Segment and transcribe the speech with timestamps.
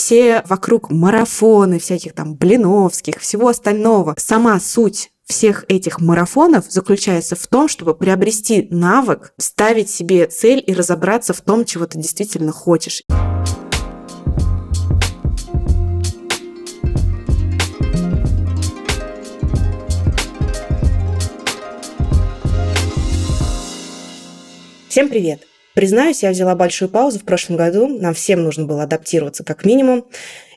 [0.00, 4.14] все вокруг марафоны всяких там Блиновских, всего остального.
[4.16, 10.72] Сама суть всех этих марафонов заключается в том, чтобы приобрести навык, ставить себе цель и
[10.72, 13.02] разобраться в том, чего ты действительно хочешь.
[24.88, 25.49] Всем привет!
[25.80, 30.04] Признаюсь, я взяла большую паузу в прошлом году, нам всем нужно было адаптироваться как минимум,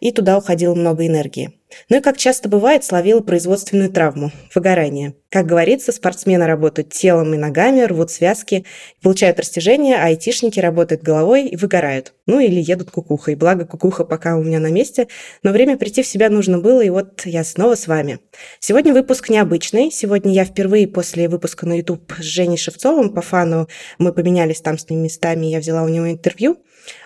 [0.04, 1.54] и туда уходило много энергии.
[1.90, 5.16] Ну и, как часто бывает, словила производственную травму– выгорание.
[5.30, 8.66] Как говорится, спортсмены работают телом и ногами, рвут связки,
[9.02, 12.14] получают растяжение, а айтишники работают головой и выгорают.
[12.26, 13.36] Ну или едут кукухой.
[13.36, 15.08] Благо, кукуха пока у меня на месте,
[15.42, 18.20] но время прийти в себя нужно было, и вот я снова с вами.
[18.60, 19.90] Сегодня выпуск необычный.
[19.90, 24.78] Сегодня я впервые после выпуска на YouTube с Женей Шевцовым по фану, мы поменялись там
[24.78, 26.58] с ним местами, я взяла у него интервью.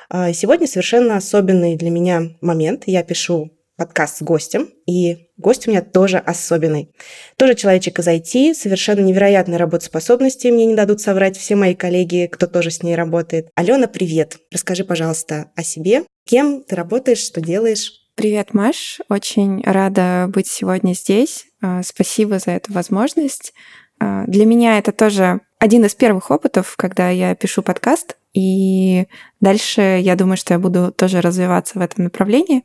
[0.10, 2.84] А, сегодня совершенно особенный для меня момент.
[2.86, 6.92] Я пишу подкаст с гостем, и гость у меня тоже особенный.
[7.38, 12.48] Тоже человечек из IT, совершенно невероятной работоспособности, мне не дадут соврать все мои коллеги, кто
[12.48, 13.50] тоже с ней работает.
[13.56, 14.40] Алена, привет!
[14.52, 16.04] Расскажи, пожалуйста, о себе.
[16.26, 17.92] Кем ты работаешь, что делаешь?
[18.16, 19.00] Привет, Маш.
[19.10, 21.46] Очень рада быть сегодня здесь.
[21.62, 23.54] А, спасибо за эту возможность.
[24.00, 29.08] А, для меня это тоже один из первых опытов, когда я пишу подкаст, и
[29.42, 32.64] дальше я думаю, что я буду тоже развиваться в этом направлении.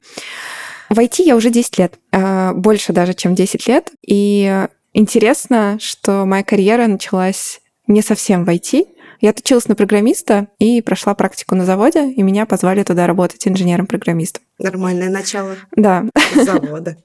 [0.89, 3.91] В IT я уже 10 лет, а, больше даже, чем 10 лет.
[4.07, 8.87] И интересно, что моя карьера началась не совсем в IT.
[9.23, 14.43] Я отучилась на программиста и прошла практику на заводе, и меня позвали туда работать инженером-программистом.
[14.59, 15.55] Нормальное начало.
[15.77, 16.05] Да.
[16.35, 16.97] Завода.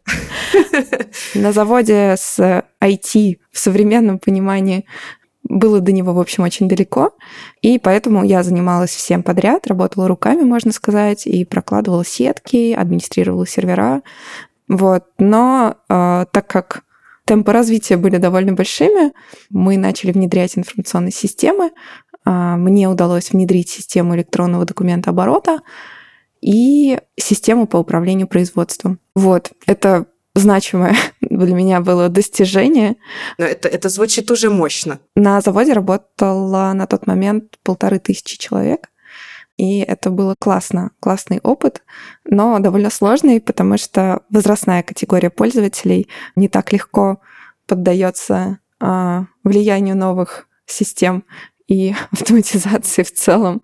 [1.36, 4.86] На заводе с IT в современном понимании
[5.50, 7.12] было до него, в общем, очень далеко,
[7.62, 14.02] и поэтому я занималась всем подряд, работала руками, можно сказать, и прокладывала сетки, администрировала сервера,
[14.68, 15.06] вот.
[15.18, 16.84] Но э, так как
[17.26, 19.14] темпы развития были довольно большими,
[19.50, 21.72] мы начали внедрять информационные системы,
[22.26, 25.60] э, мне удалось внедрить систему электронного документа оборота
[26.42, 29.00] и систему по управлению производством.
[29.16, 30.06] Вот, это
[30.36, 30.96] значимое
[31.46, 32.98] для меня было достижение.
[33.38, 35.00] Но это, это звучит уже мощно.
[35.16, 38.90] На заводе работало на тот момент полторы тысячи человек.
[39.58, 41.82] И это было классно, классный опыт,
[42.26, 47.22] но довольно сложный, потому что возрастная категория пользователей не так легко
[47.66, 51.24] поддается а, влиянию новых систем
[51.68, 53.64] и автоматизации в целом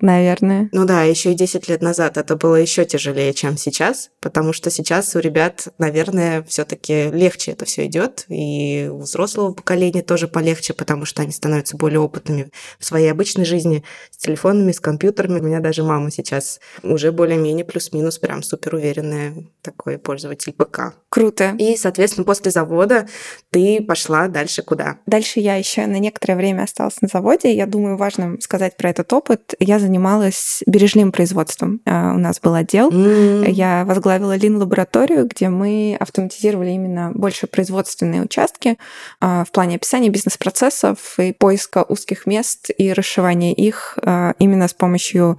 [0.00, 0.68] наверное.
[0.72, 4.70] Ну да, еще и 10 лет назад это было еще тяжелее, чем сейчас, потому что
[4.70, 10.72] сейчас у ребят, наверное, все-таки легче это все идет, и у взрослого поколения тоже полегче,
[10.72, 15.40] потому что они становятся более опытными в своей обычной жизни с телефонами, с компьютерами.
[15.40, 20.94] У меня даже мама сейчас уже более-менее плюс-минус прям супер уверенная такой пользователь ПК.
[21.08, 21.54] Круто.
[21.58, 23.06] И, соответственно, после завода
[23.50, 24.98] ты пошла дальше куда?
[25.06, 27.54] Дальше я еще на некоторое время осталась на заводе.
[27.54, 29.54] Я думаю, важно сказать про этот опыт.
[29.58, 31.80] Я занималась бережливым производством.
[31.84, 32.90] А, у нас был отдел.
[32.90, 33.50] Mm.
[33.50, 38.78] Я возглавила лин-лабораторию, где мы автоматизировали именно больше производственные участки
[39.20, 44.74] а, в плане описания бизнес-процессов и поиска узких мест и расшивания их а, именно с
[44.74, 45.38] помощью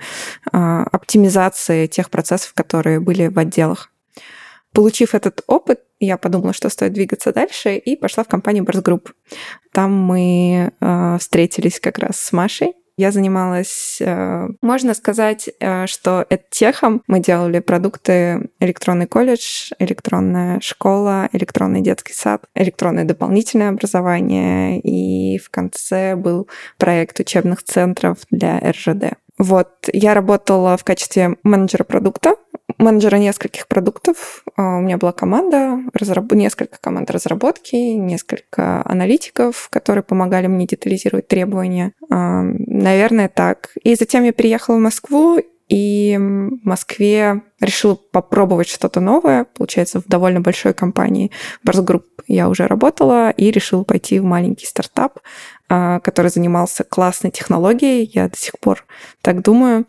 [0.51, 3.89] оптимизации тех процессов, которые были в отделах.
[4.73, 9.11] Получив этот опыт, я подумала, что стоит двигаться дальше, и пошла в компанию Birth Group.
[9.71, 16.25] Там мы э, встретились как раз с Машей, я занималась, э, можно сказать, э, что
[16.29, 17.01] это техом.
[17.07, 25.49] Мы делали продукты электронный колледж, электронная школа, электронный детский сад, электронное дополнительное образование, и в
[25.49, 29.15] конце был проект учебных центров для РЖД.
[29.39, 32.35] Вот, я работала в качестве менеджера продукта,
[32.77, 34.43] менеджера нескольких продуктов.
[34.55, 36.31] А, у меня была команда, разраб...
[36.33, 41.93] несколько команд разработки, несколько аналитиков, которые помогали мне детализировать требования.
[42.09, 43.71] А, наверное, так.
[43.83, 45.39] И затем я переехала в Москву,
[45.69, 49.45] и в Москве решила попробовать что-то новое.
[49.45, 51.31] Получается, в довольно большой компании
[51.65, 55.19] Bars Group я уже работала и решила пойти в маленький стартап,
[55.69, 58.09] а, который занимался классной технологией.
[58.13, 58.85] Я до сих пор
[59.21, 59.85] так думаю.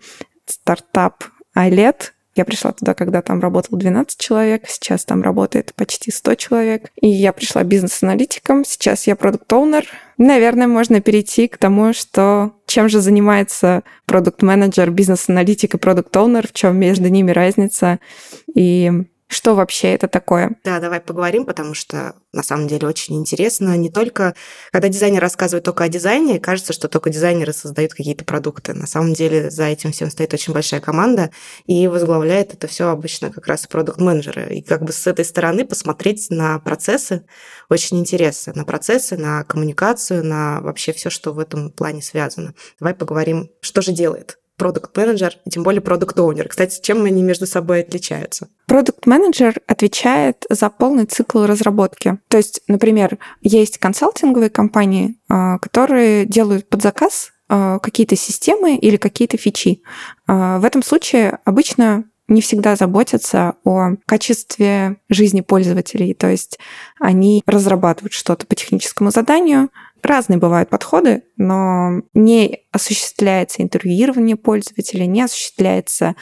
[0.47, 1.25] Стартап
[1.57, 6.91] iLet, я пришла туда, когда там работало 12 человек, сейчас там работает почти 100 человек.
[7.01, 9.87] И я пришла бизнес-аналитиком, сейчас я продукт-оунер.
[10.19, 16.77] Наверное, можно перейти к тому, что чем же занимается продукт-менеджер, бизнес-аналитик и продукт-оунер, в чем
[16.77, 18.01] между ними разница.
[18.55, 18.91] И
[19.27, 20.57] Что вообще это такое?
[20.65, 23.77] Да, давай поговорим, потому что на самом деле очень интересно.
[23.77, 24.35] Не только,
[24.71, 28.75] когда дизайнер рассказывает только о дизайне, кажется, что только дизайнеры создают какие-то продукты.
[28.75, 31.31] На самом деле за этим всем стоит очень большая команда,
[31.67, 34.55] и возглавляет это все обычно как раз продукт-менеджеры.
[34.55, 37.25] И как бы с этой стороны посмотреть на процессы
[37.71, 38.53] очень интересно.
[38.55, 42.55] На процессы, на коммуникацию, на вообще все, что в этом плане связано.
[42.79, 46.49] Давай поговорим, что же делает продукт-менеджер, и тем более продукт-оунер.
[46.49, 48.49] Кстати, чем они между собой отличаются?
[48.67, 52.19] Продукт-менеджер отвечает за полный цикл разработки.
[52.29, 58.97] То есть, например, есть консалтинговые компании, а, которые делают под заказ а, какие-то системы или
[58.97, 59.83] какие-то фичи.
[60.27, 66.15] А, в этом случае обычно не всегда заботятся о качестве жизни пользователей.
[66.15, 66.59] То есть
[66.99, 69.69] они разрабатывают что-то по техническому заданию,
[70.05, 76.15] Разные бывают подходы, но не осуществляется интервьюирование пользователя, не осуществляется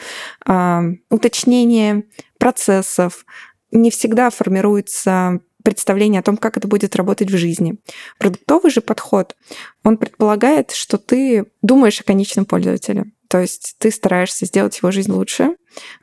[0.47, 2.05] э, уточнение
[2.39, 3.25] процессов,
[3.71, 7.75] не всегда формируется представление о том, как это будет работать в жизни.
[8.19, 9.35] Продуктовый же подход,
[9.83, 13.11] он предполагает, что ты думаешь о конечном пользователе.
[13.27, 15.57] То есть ты стараешься сделать его жизнь лучше,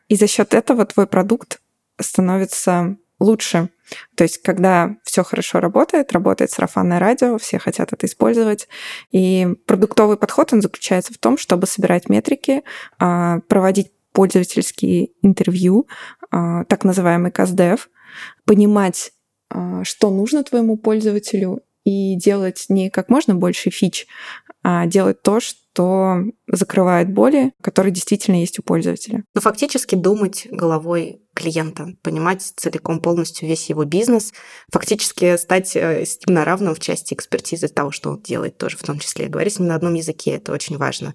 [0.09, 1.63] и за счет этого твой продукт
[1.99, 3.71] становится лучше.
[4.15, 8.69] То есть, когда все хорошо работает, работает сарафанное радио, все хотят это использовать.
[9.11, 12.63] И продуктовый подход, он заключается в том, чтобы собирать метрики,
[12.99, 15.89] а, проводить пользовательские интервью,
[16.31, 17.89] а, так называемый КСДФ,
[18.45, 19.13] понимать,
[19.49, 24.07] а, что нужно твоему пользователю, и делать не как можно больше фич,
[24.63, 29.25] а делать то, что закрывает боли, которые действительно есть у пользователя.
[29.35, 34.35] Ну, фактически думать головой клиента, понимать целиком полностью весь его бизнес,
[34.71, 38.77] фактически стать э, с ним на равном в части экспертизы того, что он делает тоже
[38.77, 39.29] в том числе.
[39.29, 41.15] Говорить с ним на одном языке, это очень важно.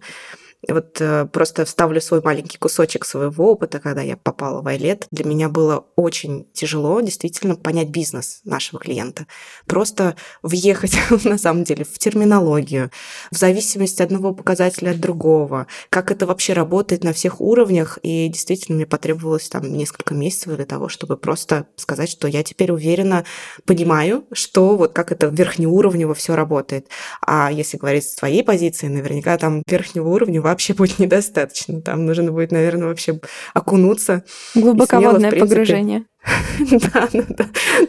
[0.68, 5.08] Вот э, просто вставлю свой маленький кусочек своего опыта, когда я попала в Айлет.
[5.12, 9.28] Для меня было очень тяжело действительно понять бизнес нашего клиента.
[9.68, 12.92] Просто въехать, на самом деле, в терминологию,
[13.32, 18.00] в зависимости одного показателя от другого, как это вообще работает на всех уровнях.
[18.02, 22.72] И действительно мне потребовалось там несколько месяцев для того, чтобы просто сказать, что я теперь
[22.72, 23.24] уверенно
[23.66, 26.88] понимаю, что вот как это верхнеуровнево все работает.
[27.26, 31.82] А если говорить с твоей позиции, наверняка там верхнего уровня вообще будет недостаточно.
[31.82, 33.20] Там нужно будет, наверное, вообще
[33.54, 34.24] окунуться.
[34.54, 36.06] Глубоководное смело, погружение.
[36.60, 37.08] Да,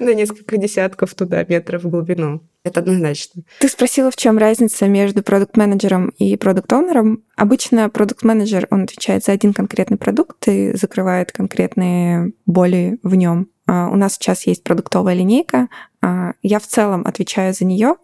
[0.01, 2.43] на несколько десятков туда метров в глубину.
[2.65, 3.43] Это однозначно.
[3.61, 7.23] Ты спросила, в чем разница между продукт-менеджером и продукт-оунером.
[7.37, 13.49] Обычно продукт-менеджер, он отвечает за один конкретный продукт и закрывает конкретные боли в нем.
[13.67, 15.69] А, у нас сейчас есть продуктовая линейка.
[16.03, 17.95] А, я в целом отвечаю за нее,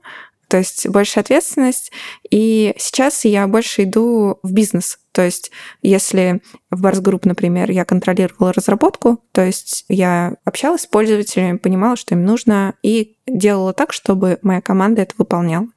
[0.52, 1.90] то есть больше ответственность.
[2.31, 4.99] И сейчас я больше иду в бизнес.
[5.12, 5.50] То есть
[5.81, 12.14] если в Group, например, я контролировала разработку, то есть я общалась с пользователями, понимала, что
[12.14, 15.69] им нужно, и делала так, чтобы моя команда это выполняла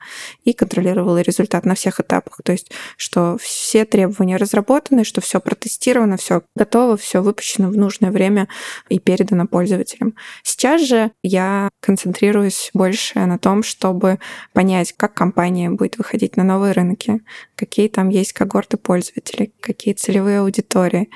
[0.43, 2.39] и контролировала результат на всех этапах.
[2.43, 8.11] То есть, что все требования разработаны, что все протестировано, все готово, все выпущено в нужное
[8.11, 8.47] время
[8.89, 10.15] и передано пользователям.
[10.43, 14.19] Сейчас же я концентрируюсь больше на том, чтобы
[14.53, 17.21] понять, как компания будет выходить на новые рынки,
[17.55, 21.09] какие там есть когорты пользователей, какие целевые аудитории,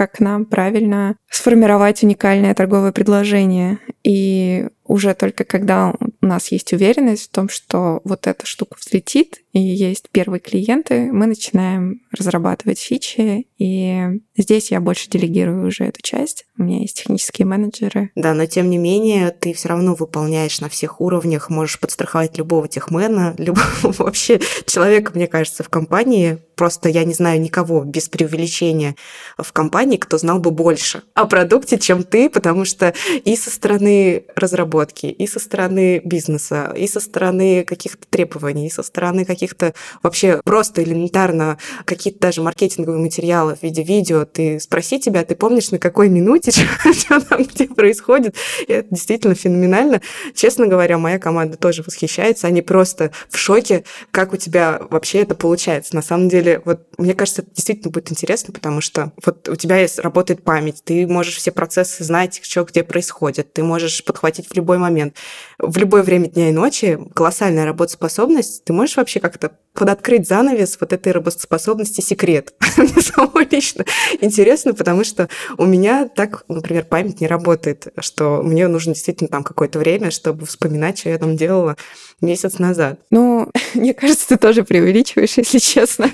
[0.00, 3.80] как нам правильно сформировать уникальное торговое предложение.
[4.02, 5.92] И уже только когда
[6.22, 11.10] у нас есть уверенность в том, что вот эта штука взлетит, и есть первые клиенты,
[11.12, 16.46] мы начинаем разрабатывать фичи, и здесь я больше делегирую уже эту часть.
[16.56, 18.10] У меня есть технические менеджеры.
[18.14, 22.68] Да, но тем не менее ты все равно выполняешь на всех уровнях, можешь подстраховать любого
[22.68, 26.38] техмена, любого вообще человека, мне кажется, в компании.
[26.56, 28.94] Просто я не знаю никого без преувеличения
[29.38, 32.92] в компании, кто знал бы больше о продукте, чем ты, потому что
[33.24, 38.82] и со стороны разработки, и со стороны бизнеса, и со стороны каких-то требований, и со
[38.82, 45.24] стороны каких-то вообще просто элементарно какие-то даже маркетинговые материалы в виде видео, ты спроси тебя,
[45.24, 46.50] ты помнишь, на какой минуте,
[46.92, 48.36] что там где происходит.
[48.66, 50.02] И это действительно феноменально.
[50.34, 52.46] Честно говоря, моя команда тоже восхищается.
[52.46, 55.94] Они просто в шоке, как у тебя вообще это получается.
[55.94, 59.78] На самом деле, вот мне кажется, это действительно будет интересно, потому что вот у тебя
[59.78, 64.54] есть, работает память, ты можешь все процессы знать, что где происходит, ты можешь подхватить в
[64.54, 65.16] любой момент,
[65.58, 66.98] в любое время дня и ночи.
[67.14, 68.64] Колоссальная работоспособность.
[68.64, 72.52] Ты можешь вообще как как-то подоткрыть занавес вот этой работоспособности секрет.
[72.76, 73.84] Мне самой лично
[74.20, 79.44] интересно, потому что у меня так, например, память не работает, что мне нужно действительно там
[79.44, 81.76] какое-то время, чтобы вспоминать, что я там делала
[82.20, 83.00] месяц назад.
[83.10, 86.10] Ну, мне кажется, ты тоже преувеличиваешь, если честно.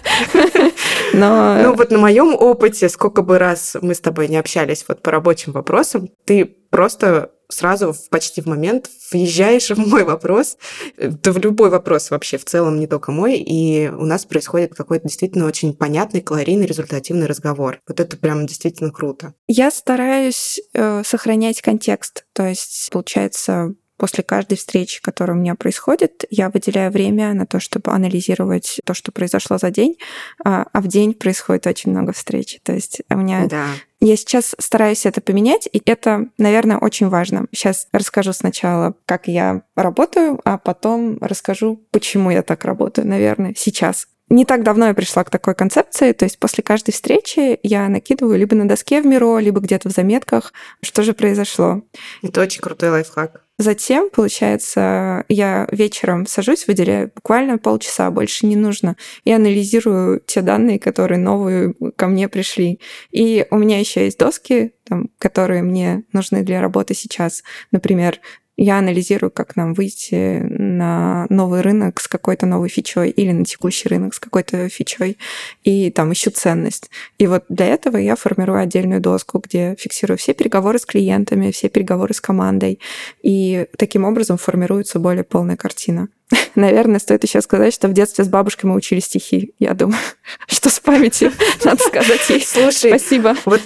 [1.15, 1.59] Но...
[1.63, 5.11] Ну вот на моем опыте, сколько бы раз мы с тобой не общались вот по
[5.11, 10.57] рабочим вопросам, ты просто сразу почти в момент въезжаешь в мой вопрос,
[10.99, 15.09] да в любой вопрос вообще в целом, не только мой, и у нас происходит какой-то
[15.09, 17.81] действительно очень понятный, калорийный, результативный разговор.
[17.87, 19.35] Вот это прям действительно круто.
[19.49, 26.25] Я стараюсь э, сохранять контекст, то есть, получается, После каждой встречи, которая у меня происходит,
[26.31, 29.97] я выделяю время на то, чтобы анализировать то, что произошло за день,
[30.45, 32.59] а, а в день происходит очень много встреч.
[32.63, 33.67] То есть у меня да.
[33.99, 37.47] Я сейчас стараюсь это поменять, и это, наверное, очень важно.
[37.51, 44.07] Сейчас расскажу сначала, как я работаю, а потом расскажу, почему я так работаю, наверное, сейчас.
[44.29, 48.39] Не так давно я пришла к такой концепции, то есть после каждой встречи я накидываю
[48.39, 51.83] либо на доске в Миро, либо где-то в заметках, что же произошло.
[52.23, 53.46] Это очень крутой лайфхак.
[53.59, 60.79] Затем, получается, я вечером сажусь, выделяю буквально полчаса, больше не нужно, и анализирую те данные,
[60.79, 62.81] которые новые ко мне пришли.
[63.13, 67.43] И у меня еще есть доски, там, которые мне нужны для работы сейчас.
[67.73, 68.21] Например,
[68.57, 73.89] я анализирую, как нам выйти на новый рынок с какой-то новой фичой или на текущий
[73.89, 75.19] рынок с какой-то фичой,
[75.63, 76.91] и там ищу ценность.
[77.19, 81.69] И вот для этого я формирую отдельную доску, где фиксирую все переговоры с клиентами, все
[81.69, 82.81] переговоры с командой,
[83.23, 86.09] и таким образом формируется более полная картина.
[86.55, 89.55] Наверное, стоит еще сказать, что в детстве с бабушкой мы учили стихи.
[89.59, 89.99] Я думаю,
[90.49, 91.31] что с памяти
[91.65, 93.37] надо сказать ей Слушай, спасибо.
[93.45, 93.61] Вот,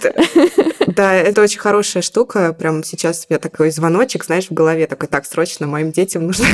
[0.87, 2.53] да, это очень хорошая штука.
[2.53, 6.47] Прям сейчас у меня такой звоночек, знаешь, в голове такой, так, срочно моим детям нужно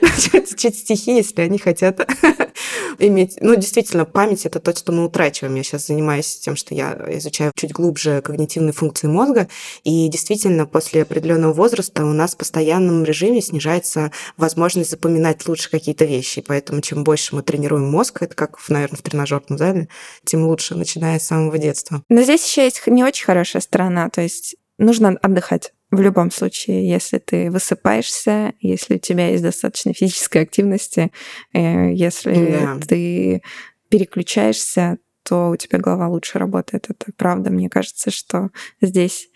[0.00, 2.06] начать учить стихи, если они хотят
[2.98, 3.38] иметь...
[3.40, 5.54] Ну, действительно, память— это то, что мы утрачиваем.
[5.54, 9.48] Я сейчас занимаюсь тем, что я изучаю чуть глубже когнитивные функции мозга,
[9.84, 16.04] и действительно, после определенного возраста у нас в постоянном режиме снижается возможность запоминать лучше какие-то
[16.04, 16.42] вещи.
[16.46, 19.88] Поэтому чем больше мы тренируем мозг, это как, наверное, в тренажерном зале,
[20.24, 22.02] тем лучше, начиная с самого детства.
[22.08, 25.72] Но здесь еще есть не очень хорошая сторона, то есть нужно отдыхать.
[25.90, 31.10] В любом случае, если ты высыпаешься, если у тебя есть достаточно физической активности,
[31.52, 32.80] э, если yeah.
[32.80, 33.42] ты
[33.88, 36.86] переключаешься, то у тебя голова лучше работает.
[36.88, 37.50] Это правда.
[37.50, 39.28] Мне кажется, что здесь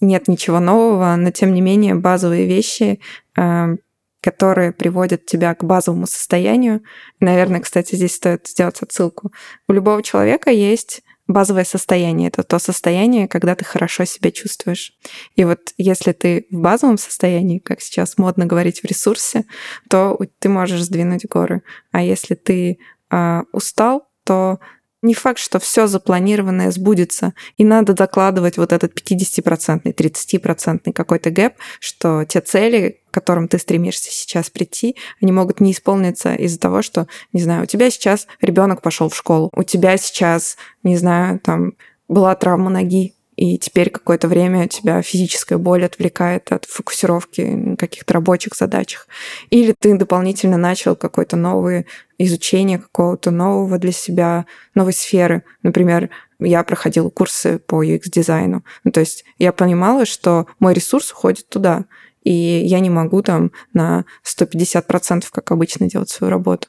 [0.00, 3.00] нет ничего нового, но тем не менее базовые вещи,
[3.36, 3.76] э,
[4.20, 6.82] которые приводят тебя к базовому состоянию.
[7.20, 9.32] Наверное, кстати, здесь стоит сделать отсылку.
[9.68, 12.28] У любого человека есть базовое состояние.
[12.28, 14.92] Это то состояние, когда ты хорошо себя чувствуешь.
[15.34, 19.44] И вот если ты в базовом состоянии, как сейчас модно говорить, в ресурсе,
[19.88, 21.62] то ты можешь сдвинуть горы.
[21.92, 22.78] А если ты
[23.10, 24.58] э, устал, то
[25.06, 31.54] не факт, что все запланированное сбудется, и надо докладывать вот этот 50-процентный, 30-процентный какой-то гэп,
[31.80, 36.82] что те цели, к которым ты стремишься сейчас прийти, они могут не исполниться из-за того,
[36.82, 41.38] что, не знаю, у тебя сейчас ребенок пошел в школу, у тебя сейчас, не знаю,
[41.38, 41.74] там
[42.08, 48.54] была травма ноги, и теперь какое-то время тебя физическая боль отвлекает от фокусировки каких-то рабочих
[48.56, 49.06] задачах.
[49.50, 51.84] Или ты дополнительно начал какое-то новое
[52.18, 55.42] изучение какого-то нового для себя, новой сферы.
[55.62, 56.08] Например,
[56.40, 58.64] я проходила курсы по UX-дизайну.
[58.84, 61.84] Ну, то есть я понимала, что мой ресурс уходит туда
[62.26, 66.66] и я не могу там на 150% как обычно делать свою работу.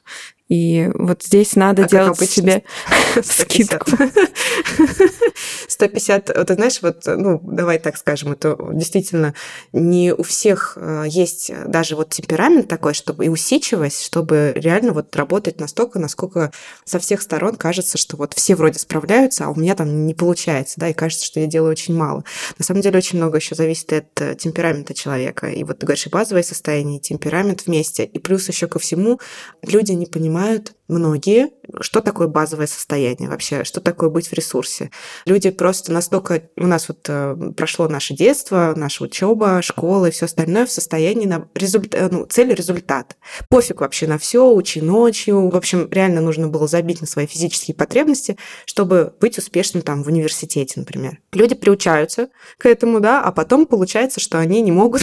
[0.48, 2.62] И вот здесь надо а делать себе
[3.22, 3.90] скидку.
[5.68, 9.34] 150, ты знаешь, вот, ну, давай так скажем, это действительно
[9.72, 15.14] не у всех э, есть даже вот темперамент такой, чтобы и усидчивость, чтобы реально вот
[15.14, 16.50] работать настолько, насколько
[16.84, 20.80] со всех сторон кажется, что вот все вроде справляются, а у меня там не получается,
[20.80, 22.24] да, и кажется, что я делаю очень мало.
[22.58, 25.48] На самом деле очень много еще зависит от э, темперамента человека.
[25.48, 28.04] И вот ты говоришь, и базовое состояние, и темперамент вместе.
[28.04, 29.20] И плюс еще ко всему
[29.62, 34.90] люди не понимают, Gewalt многие, что такое базовое состояние вообще, что такое быть в ресурсе.
[35.26, 36.42] Люди просто настолько...
[36.56, 41.26] У нас вот э, прошло наше детство, наша учеба, школа и все остальное в состоянии
[41.26, 43.16] на результат, ну, цель результат.
[43.48, 45.50] Пофиг вообще на все, учи ночью.
[45.50, 50.08] В общем, реально нужно было забить на свои физические потребности, чтобы быть успешным там в
[50.08, 51.18] университете, например.
[51.32, 55.02] Люди приучаются к этому, да, а потом получается, что они не могут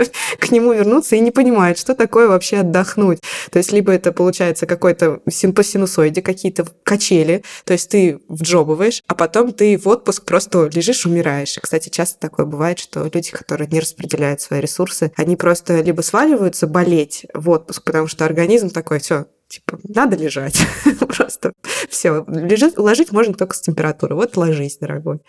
[0.38, 3.20] к нему вернуться и не понимают, что такое вообще отдохнуть.
[3.50, 5.20] То есть либо это получается какой-то
[5.52, 11.06] по синусоиде какие-то качели, то есть ты вджобываешь, а потом ты в отпуск просто лежишь,
[11.06, 11.58] умираешь.
[11.60, 16.66] Кстати, часто такое бывает, что люди, которые не распределяют свои ресурсы, они просто либо сваливаются
[16.66, 20.60] болеть в отпуск, потому что организм такой, все, Типа, надо лежать.
[20.98, 21.52] Просто
[21.88, 22.24] все.
[22.26, 24.16] Лежать, ложить можно только с температурой.
[24.16, 25.20] Вот ложись, дорогой.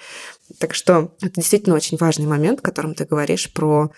[0.59, 3.91] Так что это действительно очень важный момент, о котором ты говоришь про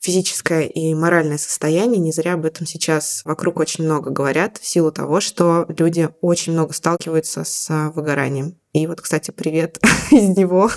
[0.00, 2.00] физическое и моральное состояние.
[2.00, 6.52] Не зря об этом сейчас вокруг очень много говорят, в силу того, что люди очень
[6.54, 8.56] много сталкиваются с выгоранием.
[8.72, 9.78] И вот, кстати, привет
[10.10, 10.70] из него.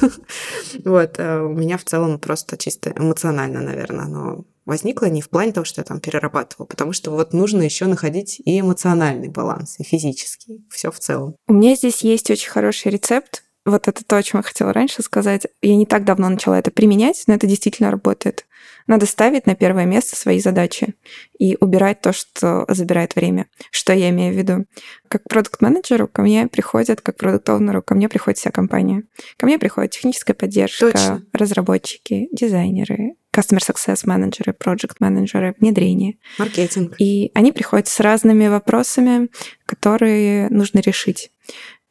[0.86, 5.52] вот, э, у меня в целом просто чисто эмоционально, наверное, оно возникло не в плане
[5.52, 9.84] того, что я там перерабатывала, потому что вот нужно еще находить и эмоциональный баланс, и
[9.84, 11.36] физический, все в целом.
[11.48, 13.43] У меня здесь есть очень хороший рецепт.
[13.66, 15.48] Вот это то, о чем я хотела раньше сказать.
[15.62, 18.46] Я не так давно начала это применять, но это действительно работает.
[18.88, 20.96] Надо ставить на первое место свои задачи
[21.40, 23.48] и убирать то, что забирает время.
[23.72, 24.66] Что я имею в виду?
[25.08, 29.04] Как продукт-менеджеру ко мне приходят, как продукт-оунеру, ко мне приходит вся компания.
[29.38, 31.24] Ко мне приходит техническая поддержка, Точно.
[31.32, 36.18] разработчики, дизайнеры, customer success менеджеры, project менеджеры, внедрение.
[36.38, 36.96] Маркетинг.
[37.00, 39.30] И они приходят с разными вопросами,
[39.66, 41.32] которые нужно решить.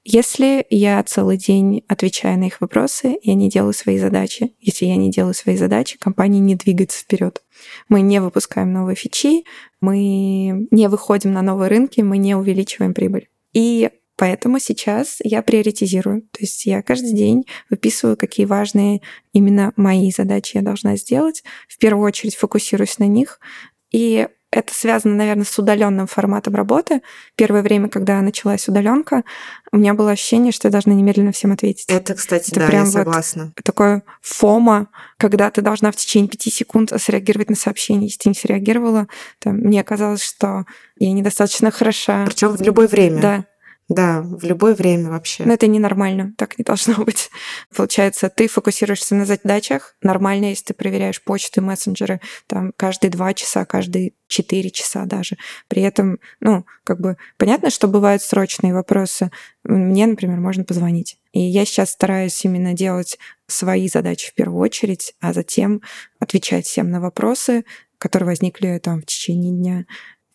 [0.05, 4.53] Если я целый день отвечаю на их вопросы, я не делаю свои задачи.
[4.59, 7.43] Если я не делаю свои задачи, компания не двигается вперед.
[7.89, 9.45] Мы не выпускаем новые фичи,
[9.81, 13.29] мы не выходим на новые рынки, мы не увеличиваем прибыль.
[13.53, 16.23] И Поэтому сейчас я приоритизирую.
[16.23, 19.01] То есть я каждый день выписываю, какие важные
[19.33, 21.43] именно мои задачи я должна сделать.
[21.67, 23.41] В первую очередь фокусируюсь на них.
[23.91, 27.01] И это связано, наверное, с удаленным форматом работы.
[27.37, 29.25] Первое время, когда началась удаленка,
[29.73, 31.87] у меня было ощущение, что я должна немедленно всем ответить.
[31.89, 33.45] Это, кстати, это да, прям я согласна.
[33.57, 38.09] Вот такое фома, когда ты должна в течение пяти секунд среагировать на сообщение.
[38.09, 40.67] Если ты не среагировала, то мне казалось, что
[40.99, 42.27] я недостаточно хороша.
[42.27, 43.23] Причем в любое время.
[43.23, 43.45] Да.
[43.89, 45.45] Да, в любое время вообще.
[45.45, 47.31] Но это ненормально, так не должно быть.
[47.75, 49.97] Получается, ты фокусируешься на задачах.
[50.03, 55.37] Нормально, если ты проверяешь почты, мессенджеры там каждые два часа, каждые четыре часа даже.
[55.69, 59.31] При этом, ну, как бы понятно, что бывают срочные вопросы.
[59.65, 61.19] Мне, например, можно позвонить.
[61.33, 65.83] И я сейчас стараюсь именно делать свои задачи в первую очередь, а затем
[66.19, 67.65] отвечать всем на вопросы,
[67.99, 69.85] которые возникли там в течение дня.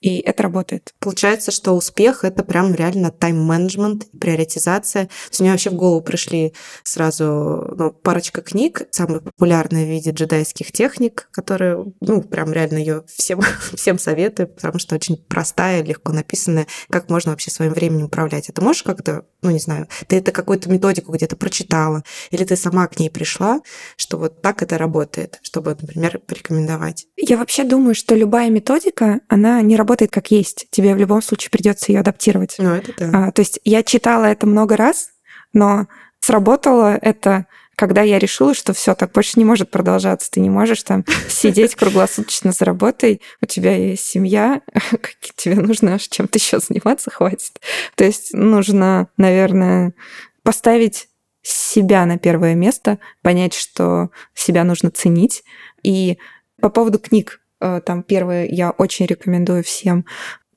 [0.02, 0.94] И это работает.
[1.00, 5.06] Получается, что успех— это прям реально тайм-менеджмент, приоритизация.
[5.06, 10.12] То есть мне вообще в голову пришли сразу ну, парочка книг, самые популярные в виде
[10.12, 13.42] джедайских техник, которые, ну, прям реально ее всем,
[13.76, 18.50] всем советую, потому что очень простая, легко написанная, как можно вообще своим временем управлять.
[18.50, 22.88] Это можешь как-то, ну, не знаю, ты это какую-то методику где-то прочитала, или ты сама
[22.88, 23.62] к ней пришла,
[23.96, 27.08] что вот так это работает, чтобы, например, порекомендовать?
[27.18, 30.68] Я вообще думаю, что любая методика, она не работает работает как есть.
[30.70, 32.56] Тебе в любом случае придется ее адаптировать.
[32.58, 33.28] Ну, это да.
[33.28, 35.12] А, то есть я читала это много раз,
[35.54, 35.88] но
[36.20, 37.46] сработало это
[37.78, 41.76] когда я решила, что все так больше не может продолжаться, ты не можешь там сидеть
[41.76, 44.62] круглосуточно за работой, у тебя есть семья,
[45.36, 47.62] тебе нужно чем-то еще заниматься, хватит.
[47.96, 49.94] То есть нужно, наверное,
[50.42, 51.08] поставить
[51.44, 55.44] себя на первое место, понять, что себя нужно ценить.
[55.84, 56.18] И
[56.60, 60.06] по поводу книг, там первое я очень рекомендую всем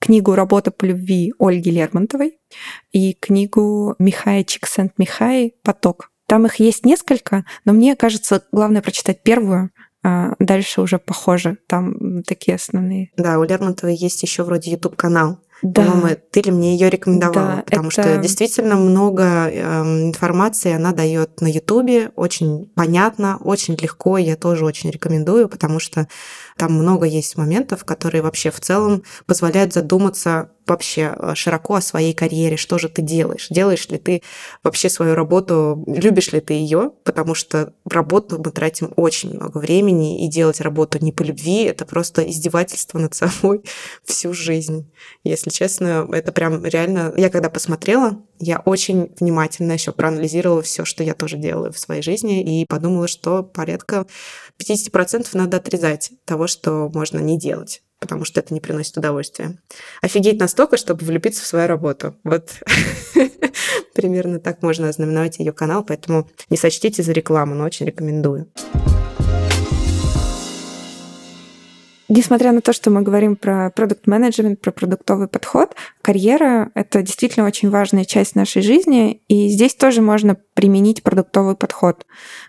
[0.00, 2.38] книгу «Работа по любви» Ольги Лермонтовой
[2.90, 6.10] и книгу Михая Чиксент-Михай «Поток».
[6.26, 9.70] Там их есть несколько, но мне кажется, главное прочитать первую,
[10.02, 11.58] а дальше уже похоже.
[11.66, 13.10] Там такие основные.
[13.16, 15.84] Да, у Лермонтовой есть еще вроде YouTube канал да.
[15.84, 17.56] По-моему, ты ли мне ее рекомендовала?
[17.56, 18.02] Да, потому это...
[18.02, 19.60] что действительно много э,
[20.06, 24.16] информации она дает на Ютубе, очень понятно, очень легко.
[24.16, 26.08] Я тоже очень рекомендую, потому что
[26.56, 32.14] там много есть моментов, которые вообще в целом позволяют задуматься вообще э, широко о своей
[32.14, 34.22] карьере, что же ты делаешь, делаешь ли ты
[34.62, 39.59] вообще свою работу, любишь ли ты ее, потому что в работу мы тратим очень много
[39.59, 43.62] времени, и делать работу не по любви, это просто издевательство над собой
[44.04, 44.90] всю жизнь.
[45.24, 47.12] Если честно, это прям реально...
[47.16, 52.02] Я когда посмотрела, я очень внимательно еще проанализировала все, что я тоже делаю в своей
[52.02, 54.06] жизни, и подумала, что порядка
[54.62, 59.58] 50% надо отрезать того, что можно не делать потому что это не приносит удовольствия.
[60.02, 62.16] Офигеть настолько, чтобы влюбиться в свою работу.
[62.24, 62.50] Вот
[63.94, 68.50] примерно так можно ознаменовать ее канал, поэтому не сочтите за рекламу, но очень рекомендую.
[72.12, 77.46] Несмотря на то, что мы говорим про продукт менеджмент про продуктовый подход, карьера— это действительно
[77.46, 82.04] очень важная часть нашей жизни, и здесь тоже можно применить продуктовый подход.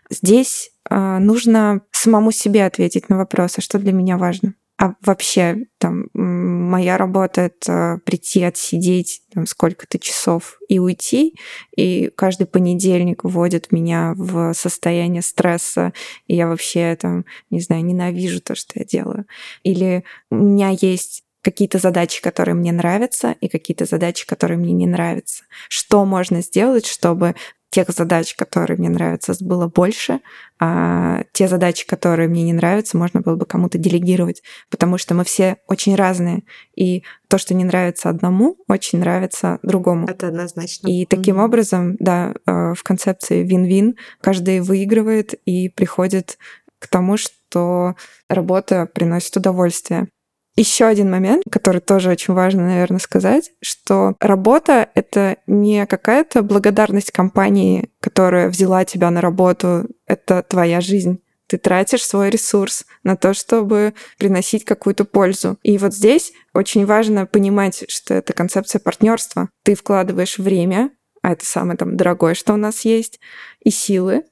[0.10, 4.56] Здесь э, нужно самому себе ответить на вопрос, а что для меня важно.
[4.82, 11.36] А вообще, там, моя работа— это прийти, отсидеть там, сколько-то часов и уйти.
[11.78, 15.94] И каждый понедельник вводит меня в состояние стресса,
[16.26, 19.28] и я вообще, там, не знаю, ненавижу то, что я делаю.
[19.62, 24.88] Или у меня есть какие-то задачи, которые мне нравятся, и какие-то задачи, которые мне не
[24.88, 25.44] нравятся.
[25.70, 27.36] Что можно сделать, чтобы
[27.72, 30.20] тех задач, которые мне нравятся, было больше,
[30.60, 35.24] а те задачи, которые мне не нравятся, можно было бы кому-то делегировать, потому что мы
[35.24, 36.44] все очень разные,
[36.76, 40.06] и то, что не нравится одному, очень нравится другому.
[40.08, 40.88] Это однозначно.
[40.90, 41.46] И таким mm-hmm.
[41.46, 46.38] образом, да, э, в концепции вин-вин каждый выигрывает и приходит
[46.78, 47.96] к тому, что
[48.28, 50.10] работа приносит удовольствие.
[50.56, 57.12] Еще один момент, который тоже очень важно, наверное, сказать, что работа— это не какая-то благодарность
[57.12, 61.22] компании, которая взяла тебя на работу, это твоя жизнь.
[61.48, 65.58] Ты тратишь свой ресурс на то, чтобы приносить какую-то пользу.
[65.64, 69.50] И вот здесь очень важно понимать, что это концепция партнерства.
[69.64, 73.20] Ты вкладываешь время, а это самое там дорогое, что у нас есть,
[73.64, 74.24] и силы,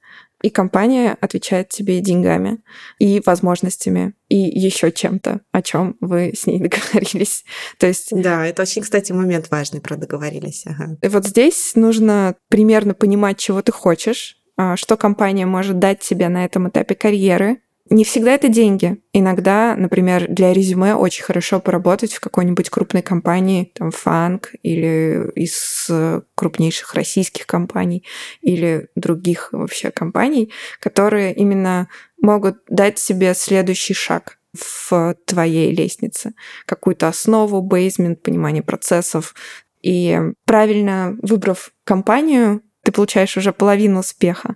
[0.41, 2.59] и компания отвечает тебе деньгами
[2.97, 7.43] и возможностями и еще чем-то, о чем вы с ней договорились.
[7.77, 8.09] То есть...
[8.11, 10.63] Да, это очень, кстати, момент важный про договорились.
[10.65, 10.97] Ага.
[11.01, 16.29] И вот здесь нужно примерно понимать, чего ты хочешь, а, что компания может дать тебе
[16.29, 19.01] на этом этапе карьеры, не всегда это деньги.
[19.13, 25.89] Иногда, например, для резюме очень хорошо поработать в какой-нибудь крупной компании, там, Фанк или из
[26.35, 28.05] крупнейших российских компаний
[28.41, 31.87] или других вообще компаний, которые именно
[32.21, 36.33] могут дать себе следующий шаг в твоей лестнице.
[36.65, 39.35] Какую-то основу, бейсмент, понимание процессов.
[39.81, 44.55] И правильно выбрав компанию, ты получаешь уже половину успеха.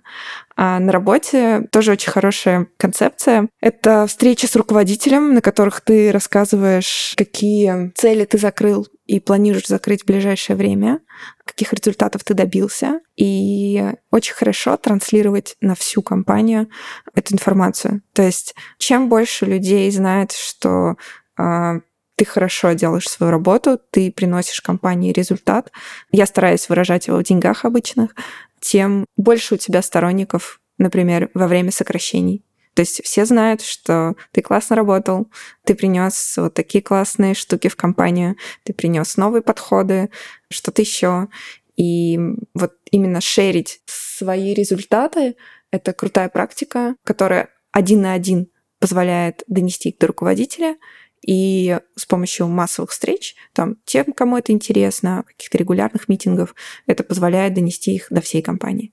[0.56, 3.48] А на работе тоже очень хорошая концепция.
[3.60, 10.02] Это встречи с руководителем, на которых ты рассказываешь, какие цели ты закрыл и планируешь закрыть
[10.02, 11.00] в ближайшее время,
[11.44, 13.00] каких результатов ты добился.
[13.14, 16.68] И очень хорошо транслировать на всю компанию
[17.14, 18.02] эту информацию.
[18.14, 20.96] То есть чем больше людей знает, что
[21.36, 21.74] а,
[22.16, 25.72] ты хорошо делаешь свою работу, ты приносишь компании результат.
[26.12, 28.14] Я стараюсь выражать его в деньгах обычных,
[28.60, 32.44] тем больше у тебя сторонников, например, во время сокращений.
[32.74, 35.28] То есть все знают, что ты классно работал,
[35.64, 40.10] ты принес вот такие классные штуки в компанию, ты принес новые подходы,
[40.50, 41.28] что-то еще.
[41.76, 42.18] И
[42.52, 45.36] вот именно шерить свои результаты—
[45.70, 48.48] это крутая практика, которая один на один
[48.80, 50.76] позволяет донести их до руководителя—
[51.26, 56.54] и с помощью массовых встреч, там, тем, кому это интересно, каких-то регулярных митингов,
[56.86, 58.92] это позволяет донести их до всей компании.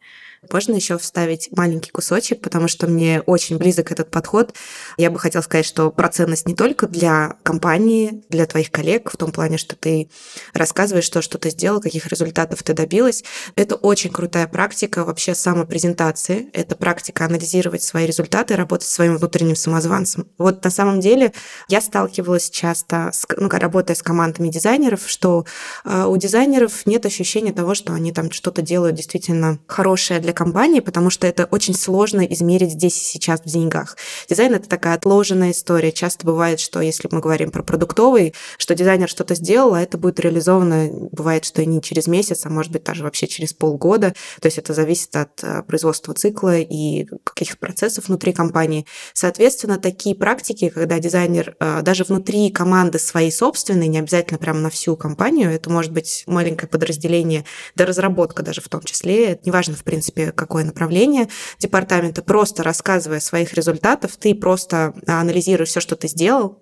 [0.50, 4.56] Можно еще вставить маленький кусочек, потому что мне очень близок этот подход.
[4.98, 9.18] Я бы хотела сказать, что про ценность не только для компании, для твоих коллег, в
[9.18, 10.10] том плане, что ты
[10.56, 13.24] рассказываешь то, что ты сделал, каких результатов ты добилась.
[13.56, 16.50] Это очень крутая практика вообще самопрезентации.
[16.54, 20.28] Это практика анализировать свои результаты, работать с своим внутренним самозванцем.
[20.40, 21.34] Вот на самом деле
[21.68, 25.46] я сталкивалась часто, с, ну, работая с командами дизайнеров, что
[25.86, 30.34] э, у дизайнеров нет ощущения того, что они там что-то делают действительно хорошее для для
[30.34, 33.98] компании, потому что это очень сложно измерить здесь и сейчас в деньгах.
[34.30, 35.92] Дизайн— это такая отложенная история.
[35.92, 40.20] Часто бывает, что если мы говорим про продуктовый, что дизайнер что-то сделал, а это будет
[40.20, 44.14] реализовано, бывает, что и не через месяц, а может быть даже вообще через полгода.
[44.40, 48.86] То есть это зависит от э, производства цикла и каких процессов внутри компании.
[49.14, 54.70] Соответственно, такие практики, когда дизайнер э, даже внутри команды своей собственной, не обязательно прямо на
[54.70, 57.44] всю компанию, это может быть маленькое подразделение,
[57.76, 61.28] да разработка даже в том числе, это неважно, в принципе, принципе, какое направление
[61.60, 66.60] департамента, просто рассказывая своих результатах, ты просто анализируешь все, что ты сделал,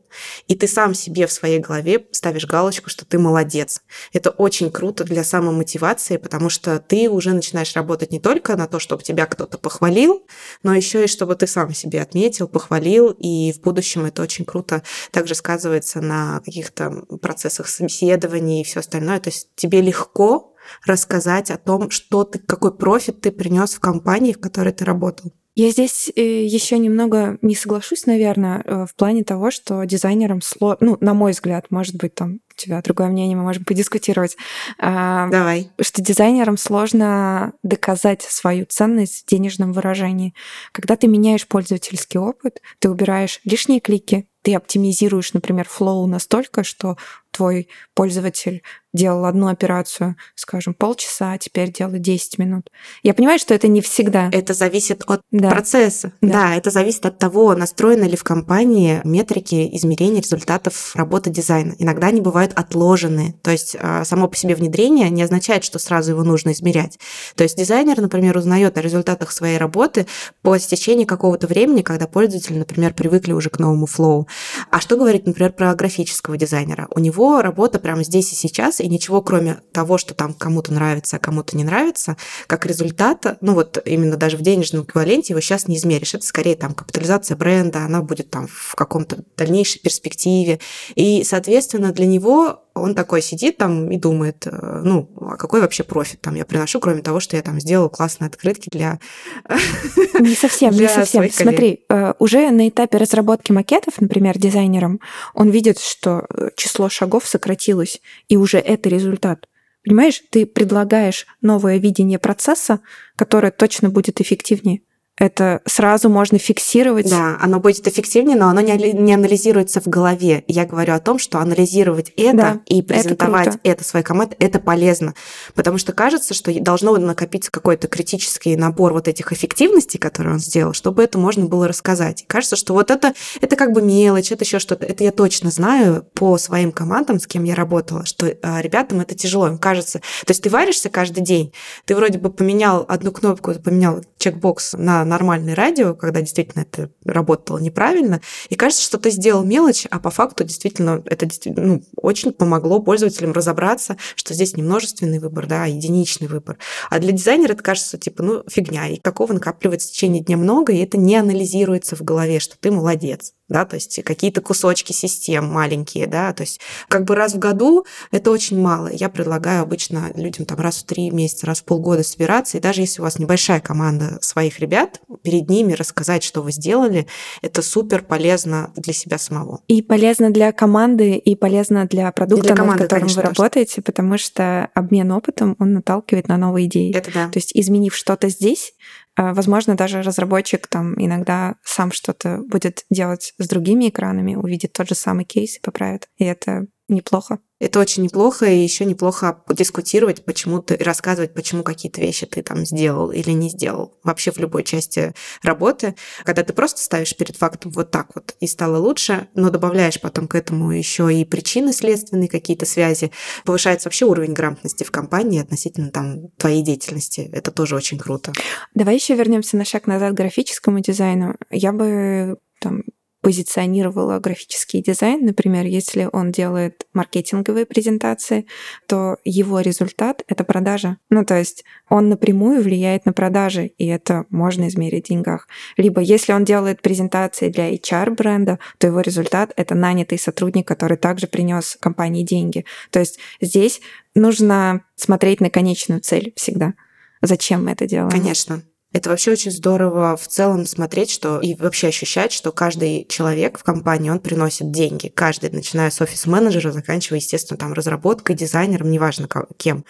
[0.47, 3.81] и ты сам себе в своей голове ставишь галочку, что ты молодец.
[4.13, 8.79] Это очень круто для самомотивации, потому что ты уже начинаешь работать не только на то,
[8.79, 10.25] чтобы тебя кто-то похвалил,
[10.63, 14.81] но еще и чтобы ты сам себе отметил, похвалил, и в будущем это очень круто
[15.11, 19.19] также сказывается на каких-то процессах собеседований и все остальное.
[19.19, 24.33] То есть тебе легко рассказать о том, что ты, какой профит ты принес в компании,
[24.33, 25.33] в которой ты работал.
[25.59, 30.77] Я здесь э, еще немного не соглашусь, наверное, э, в плане того, что дизайнерам сложно,
[30.91, 34.37] ну, на мой взгляд, может быть, там у тебя другое мнение, мы можем подискутировать.
[34.77, 35.69] А, Давай.
[35.81, 40.33] Что дизайнерам сложно доказать свою ценность в денежном выражении.
[40.71, 46.95] Когда ты меняешь пользовательский опыт, ты убираешь лишние клики, ты оптимизируешь, например, флоу настолько, что
[47.31, 48.63] твой пользователь
[48.93, 52.69] делал одну операцию, скажем, полчаса, а теперь делает 10 минут.
[53.03, 54.29] Я понимаю, что это не всегда.
[54.31, 55.49] Это зависит от да.
[55.49, 56.13] процесса.
[56.21, 56.29] Да.
[56.33, 61.75] да, это зависит от того, настроены ли в компании метрики измерения результатов работы дизайна.
[61.77, 63.35] Иногда они бывают отложены.
[63.43, 66.97] То есть а, само по себе внедрение не означает, что сразу его нужно измерять.
[67.35, 70.07] То есть дизайнер, например, узнает о результатах своей работы
[70.41, 74.27] по стечении какого-то времени, когда пользователи, например, привыкли уже к новому флоу.
[74.71, 76.87] А что говорить, например, про графического дизайнера?
[76.95, 81.17] У него работа прямо здесь и сейчас и ничего, кроме того, что там кому-то нравится,
[81.17, 85.67] а кому-то не нравится, как результата, ну вот именно даже в денежном эквиваленте его сейчас
[85.67, 86.13] не измеришь.
[86.13, 90.59] Это скорее там капитализация бренда, она будет там в каком-то дальнейшей перспективе.
[90.95, 95.83] И, соответственно, для него он такой сидит там и думает, э, ну, а какой вообще
[95.83, 98.99] профит там я приношу, кроме того, что я там сделал классные открытки для
[100.19, 101.29] Не совсем, не совсем.
[101.31, 104.99] Смотри, э, уже на этапе разработки макетов, например, дизайнером,
[105.33, 109.47] он видит, что э, число шагов сократилось, и уже это результат.
[109.83, 112.81] Понимаешь, ты предлагаешь новое видение процесса,
[113.15, 114.81] которое точно будет эффективнее
[115.19, 117.09] это сразу можно фиксировать.
[117.09, 120.43] Да, оно будет эффективнее, но оно не, не анализируется в голове.
[120.47, 124.59] Я говорю о том, что анализировать это да, и презентовать это, это своей команде, это
[124.59, 125.13] полезно.
[125.53, 130.73] Потому что кажется, что должно накопиться какой-то критический набор вот этих эффективностей, которые он сделал,
[130.73, 132.21] чтобы это можно было рассказать.
[132.21, 134.85] И кажется, что вот это, это как бы мелочь, это еще что-то.
[134.85, 139.15] Это я точно знаю по своим командам, с кем я работала, что а, ребятам это
[139.15, 139.47] тяжело.
[139.47, 139.99] Им кажется...
[139.99, 141.51] То есть ты варишься каждый день,
[141.85, 147.57] ты вроде бы поменял одну кнопку, поменял чекбокс на нормальное радио, когда действительно это работало
[147.57, 152.79] неправильно, и кажется, что ты сделал мелочь, а по факту действительно это ну, очень помогло
[152.79, 156.57] пользователям разобраться, что здесь не множественный выбор, да, а единичный выбор.
[156.89, 160.73] А для дизайнера это кажется, типа, ну, фигня, и какого накапливается в течение дня много,
[160.73, 165.45] и это не анализируется в голове, что ты молодец да, то есть какие-то кусочки систем
[165.45, 168.87] маленькие, да, то есть как бы раз в году это очень мало.
[168.87, 172.81] Я предлагаю обычно людям там раз в три месяца, раз в полгода собираться, и даже
[172.81, 177.07] если у вас небольшая команда своих ребят, перед ними рассказать, что вы сделали,
[177.41, 179.61] это супер полезно для себя самого.
[179.67, 183.81] И полезно для команды, и полезно для продукта, для команды, над которым конечно, вы работаете,
[183.81, 186.95] потому что обмен опытом, он наталкивает на новые идеи.
[186.95, 187.29] Это да.
[187.29, 188.73] То есть изменив что-то здесь,
[189.15, 194.87] а, возможно, даже разработчик там иногда сам что-то будет делать с другими экранами, увидит тот
[194.87, 196.07] же самый кейс и поправит.
[196.17, 197.39] И это неплохо.
[197.59, 202.65] Это очень неплохо, и еще неплохо дискутировать, почему ты рассказывать, почему какие-то вещи ты там
[202.65, 203.97] сделал или не сделал.
[204.03, 208.47] Вообще в любой части работы, когда ты просто ставишь перед фактом вот так вот и
[208.47, 213.11] стало лучше, но добавляешь потом к этому еще и причины следственные, какие-то связи,
[213.43, 217.29] повышается вообще уровень грамотности в компании относительно там твоей деятельности.
[217.33, 218.31] Это тоже очень круто.
[218.73, 221.35] Давай еще вернемся на шаг назад к графическому дизайну.
[221.49, 222.83] Я бы там
[223.21, 225.25] позиционировала графический дизайн.
[225.25, 228.45] Например, если он делает маркетинговые презентации,
[228.87, 230.97] то его результат— это продажа.
[231.09, 235.47] Ну, то есть он напрямую влияет на продажи, и это можно измерить в деньгах.
[235.77, 241.27] Либо если он делает презентации для HR-бренда, то его результат— это нанятый сотрудник, который также
[241.27, 242.65] принес компании деньги.
[242.91, 243.81] То есть здесь
[244.15, 246.73] нужно смотреть на конечную цель всегда.
[247.21, 248.11] Зачем мы это делаем?
[248.11, 248.63] Конечно.
[248.91, 253.63] Это вообще очень здорово в целом смотреть, что и вообще ощущать, что каждый человек в
[253.63, 255.09] компании, он приносит деньги.
[255.09, 259.85] Каждый, начиная с офис-менеджера, заканчивая, естественно, там разработкой, дизайнером, неважно кем.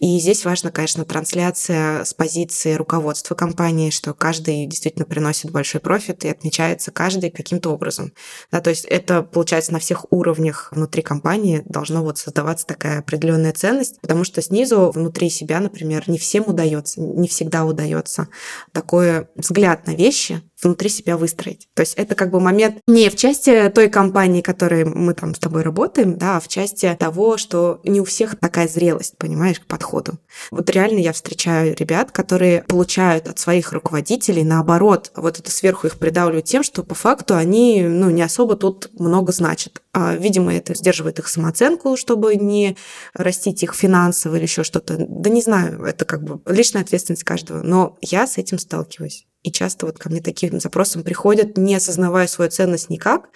[0.00, 6.26] И здесь важно, конечно, трансляция с позиции руководства компании, что каждый действительно приносит большой профит
[6.26, 8.12] и отмечается каждый каким-то образом.
[8.50, 13.52] Да, то есть это, получается, на всех уровнях внутри компании должно вот создаваться такая определенная
[13.52, 18.28] ценность, потому что снизу, внутри себя, например, не всем удается, не всегда удается
[18.72, 21.68] такой взгляд на вещи, внутри себя выстроить.
[21.74, 25.38] То есть это как бы момент не в части той компании, которой мы там с
[25.38, 29.66] тобой работаем, да, а в части того, что не у всех такая зрелость, понимаешь, к
[29.66, 30.18] подходу.
[30.50, 35.98] Вот реально я встречаю ребят, которые получают от своих руководителей, наоборот, вот это сверху их
[35.98, 39.82] придавливает тем, что по факту они, ну, не особо тут много значат.
[39.92, 42.76] А, видимо, это сдерживает их самооценку, чтобы не
[43.14, 44.96] растить их финансово или еще что-то.
[44.98, 47.62] Да не знаю, это как бы личная ответственность каждого.
[47.62, 49.26] Но я с этим сталкиваюсь.
[49.42, 53.30] И часто вот ко мне таким запросом приходят, не осознавая свою ценность никак,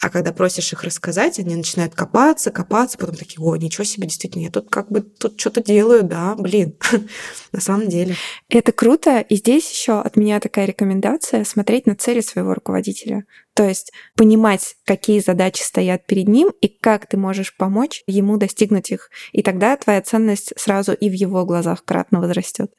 [0.00, 4.44] а когда просишь их рассказать, они начинают копаться, копаться, потом такие, о, ничего себе, действительно,
[4.44, 6.74] я тут как бы тут что-то делаю, да, блин,
[7.52, 8.16] на самом деле.
[8.48, 13.26] Это круто, и здесь еще от меня такая рекомендация смотреть на цели своего руководителя.
[13.52, 18.90] То есть понимать, какие задачи стоят перед ним и как ты можешь помочь ему достигнуть
[18.90, 19.10] их.
[19.32, 22.72] И тогда твоя ценность сразу и в его глазах кратно возрастет.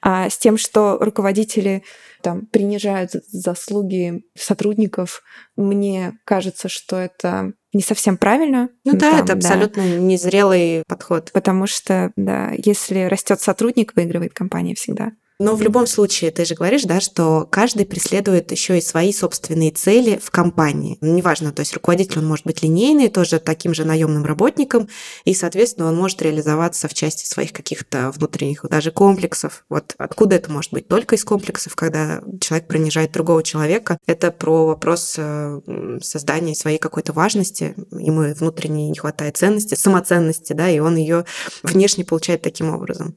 [0.00, 1.82] А с тем, что руководители
[2.22, 5.22] там принижают заслуги сотрудников,
[5.56, 8.68] мне кажется, что это не совсем правильно.
[8.84, 9.98] Ну, да, там, это абсолютно да.
[9.98, 11.30] незрелый подход.
[11.32, 15.12] Потому что, да, если растет сотрудник, выигрывает компания всегда.
[15.42, 19.72] Но в любом случае, ты же говоришь, да, что каждый преследует еще и свои собственные
[19.72, 20.98] цели в компании.
[21.00, 24.88] Неважно, то есть руководитель, он может быть линейный, тоже таким же наемным работником,
[25.24, 29.64] и, соответственно, он может реализоваться в части своих каких-то внутренних даже комплексов.
[29.68, 30.86] Вот откуда это может быть?
[30.86, 33.98] Только из комплексов, когда человек принижает другого человека.
[34.06, 35.60] Это про вопрос э,
[36.02, 37.74] создания своей какой-то важности.
[37.90, 41.24] Ему внутренне не хватает ценности, самоценности, да, и он ее
[41.64, 43.16] внешне получает таким образом.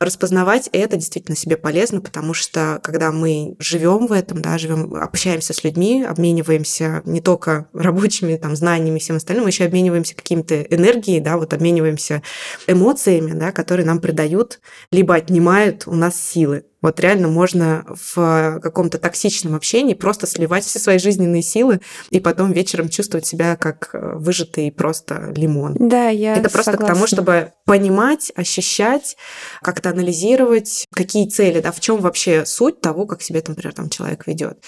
[0.00, 5.52] Распознавать это действительно себе полезно, потому что когда мы живем в этом, да, живем, общаемся
[5.52, 10.62] с людьми, обмениваемся не только рабочими там знаниями и всем остальным, мы еще обмениваемся какими-то
[10.62, 12.22] энергией, да, вот обмениваемся
[12.68, 14.60] эмоциями, да, которые нам придают
[14.92, 16.62] либо отнимают у нас силы.
[16.82, 22.52] Вот реально можно в каком-то токсичном общении просто сливать все свои жизненные силы и потом
[22.52, 25.74] вечером чувствовать себя как э, выжатый просто лимон.
[25.78, 26.94] Да, я Это просто согласна.
[26.94, 29.16] к тому, чтобы понимать, ощущать,
[29.62, 34.26] как-то анализировать, какие цели, да, в чем вообще суть того, как себе, например, там человек
[34.26, 34.62] ведет.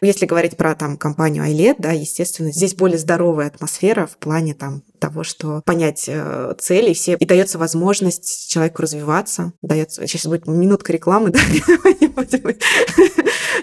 [0.00, 4.82] Если говорить про там компанию iLet, да, естественно, здесь более здоровая атмосфера в плане там
[5.02, 10.92] того, что понять э, цели все, и дается возможность человеку развиваться, дается, сейчас будет минутка
[10.92, 11.40] рекламы, да,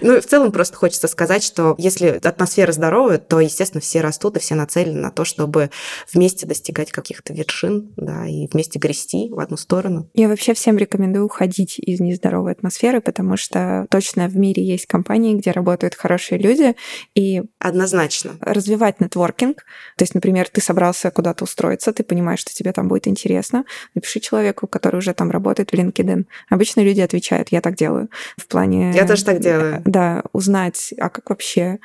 [0.02, 4.40] ну, в целом просто хочется сказать, что если атмосфера здоровая, то, естественно, все растут и
[4.40, 5.72] все нацелены на то, чтобы
[6.12, 10.10] вместе достигать каких-то вершин, да, и вместе грести в одну сторону.
[10.14, 15.36] Я вообще всем рекомендую уходить из нездоровой атмосферы, потому что точно в мире есть компании,
[15.36, 16.76] где работают хорошие люди,
[17.16, 19.64] и однозначно развивать нетворкинг.
[19.98, 23.64] То есть, например, ты собрался куда куда-то устроиться, ты понимаешь, что тебе там будет интересно,
[23.96, 26.26] напиши человеку, который уже там работает в LinkedIn.
[26.50, 28.08] Обычно люди отвечают, я так делаю.
[28.38, 28.92] В плане...
[28.96, 29.82] Я тоже так делаю.
[29.86, 31.78] Да, узнать, а как вообще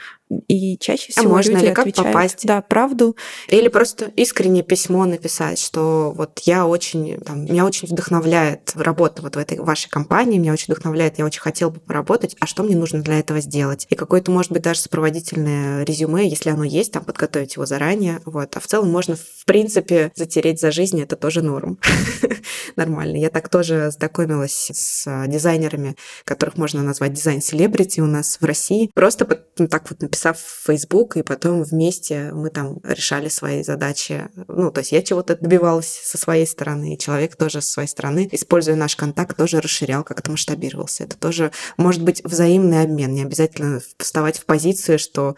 [0.48, 2.46] и чаще а всего а можно люди ли как отвечают, попасть?
[2.46, 3.16] Да, правду.
[3.48, 9.36] Или просто искренне письмо написать, что вот я очень, там, меня очень вдохновляет работа вот
[9.36, 12.74] в этой вашей компании, меня очень вдохновляет, я очень хотел бы поработать, а что мне
[12.76, 13.86] нужно для этого сделать?
[13.90, 18.20] И какое-то, может быть, даже сопроводительное резюме, если оно есть, там подготовить его заранее.
[18.24, 18.56] Вот.
[18.56, 21.78] А в целом можно, в принципе, затереть за жизнь, это тоже норм.
[22.76, 23.16] Нормально.
[23.16, 28.90] Я так тоже знакомилась с дизайнерами, которых можно назвать дизайн-селебрити у нас в России.
[28.94, 29.26] Просто
[29.58, 34.28] ну, так вот написав в Facebook, и потом вместе мы там решали свои задачи.
[34.46, 38.28] Ну, то есть я чего-то добивалась со своей стороны, и человек тоже со своей стороны,
[38.30, 41.04] используя наш контакт, тоже расширял, как-то масштабировался.
[41.04, 43.12] Это тоже может быть взаимный обмен.
[43.12, 45.34] Не обязательно вставать в позицию, что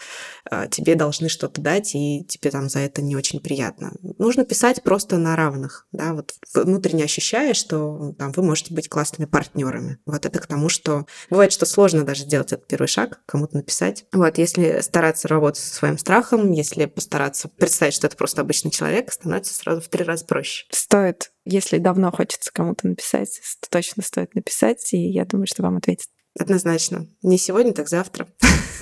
[0.50, 3.92] э, тебе должны что-то дать, и тебе там за это не очень приятно.
[4.18, 9.26] Нужно писать просто на равных, да, вот внутренне ощущая, что там вы можете быть классными
[9.26, 9.98] партнерами.
[10.04, 14.04] Вот это к тому, что бывает, что сложно даже сделать этот первый шаг, кому-то написать.
[14.12, 19.12] Вот, если стараться работать со своим страхом, если постараться представить, что это просто обычный человек,
[19.12, 20.66] становится сразу в три раза проще.
[20.70, 26.09] Стоит, если давно хочется кому-то написать, точно стоит написать, и я думаю, что вам ответят.
[26.38, 27.07] Однозначно.
[27.22, 28.29] Не сегодня, так завтра.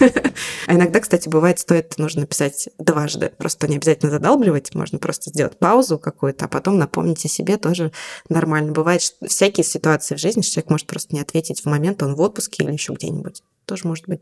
[0.67, 3.31] А иногда, кстати, бывает, стоит, нужно написать дважды.
[3.37, 7.93] Просто не обязательно задалбливать, можно просто сделать паузу какую-то, а потом напомнить о себе тоже
[8.29, 8.73] нормально.
[8.73, 12.21] Бывает всякие ситуации в жизни, что человек может просто не ответить в момент, он в
[12.21, 13.43] отпуске или еще где-нибудь.
[13.67, 14.21] Тоже может быть.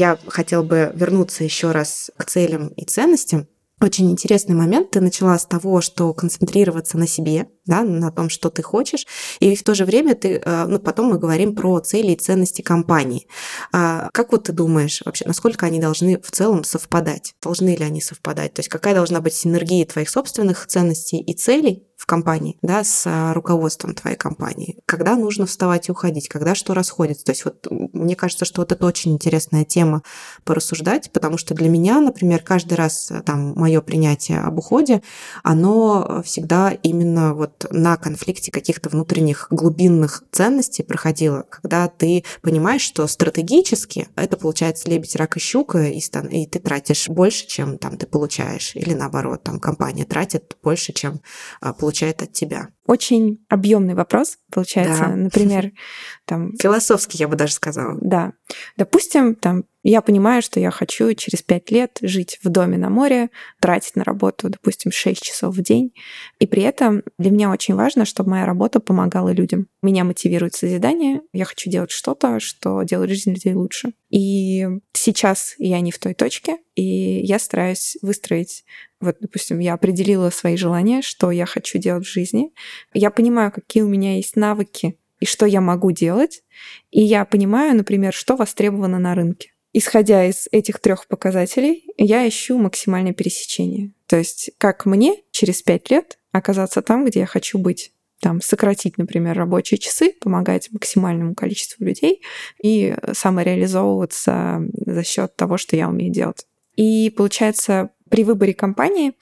[0.00, 3.46] Я хотела бы вернуться еще раз к целям и ценностям.
[3.82, 4.92] Очень интересный момент.
[4.92, 9.06] Ты начала с того, что концентрироваться на себе, да, на том, что ты хочешь,
[9.40, 12.62] и в то же время ты, э, ну, потом мы говорим про цели и ценности
[12.62, 13.26] компании.
[13.74, 17.34] А как вот ты думаешь вообще, насколько они должны в целом совпадать?
[17.42, 18.54] Должны ли они совпадать?
[18.54, 23.02] То есть какая должна быть синергия твоих собственных ценностей и целей в компании, да, с
[23.06, 27.26] а, руководством твоей компании, когда нужно вставать и уходить, когда что расходится.
[27.26, 30.02] То есть вот мне кажется, что вот это очень интересная тема
[30.44, 35.02] порассуждать, потому что для меня, например, каждый раз э, там мое принятие об уходе,
[35.42, 43.06] оно всегда именно вот на конфликте каких-то внутренних глубинных ценностей проходило, когда ты понимаешь, что
[43.08, 48.06] стратегически это получается лебедь, рак и щука, и, и ты тратишь больше, чем там ты
[48.06, 51.20] получаешь, или наоборот, там компания тратит больше, чем
[51.60, 52.68] получает получает от тебя.
[52.90, 55.04] Очень объемный вопрос, получается.
[55.04, 55.14] Да.
[55.14, 55.70] Например,
[56.24, 56.56] там...
[56.56, 57.96] Философский, я бы даже сказала.
[58.00, 58.32] Да.
[58.76, 63.30] Допустим, там я понимаю, что я хочу через пять лет жить в доме на море,
[63.60, 65.94] тратить на работу, допустим, 6 часов в день.
[66.40, 69.68] И при этом для меня очень важно, чтобы моя работа помогала людям.
[69.82, 73.92] Меня мотивирует созидание, я хочу делать что-то, что делает жизнь людей лучше.
[74.10, 78.64] И сейчас я не в той точке, и я стараюсь выстроить
[79.00, 82.50] вот, допустим, я определила свои желания, что я хочу делать в жизни.
[82.94, 86.42] Я понимаю, какие у меня есть навыки и что я могу делать.
[86.90, 89.52] И я понимаю, например, что востребовано на рынке.
[89.72, 93.92] исходя из этих трех показателей, я ищу максимальное пересечение.
[94.06, 98.98] То есть, как мне через пять лет оказаться там, где я хочу быть там, сократить,
[98.98, 102.20] например, рабочие часы, помогать максимальному количеству людей
[102.62, 106.46] и самореализовываться за счет того, что я умею делать.
[106.76, 109.12] И получается, при выборе компании,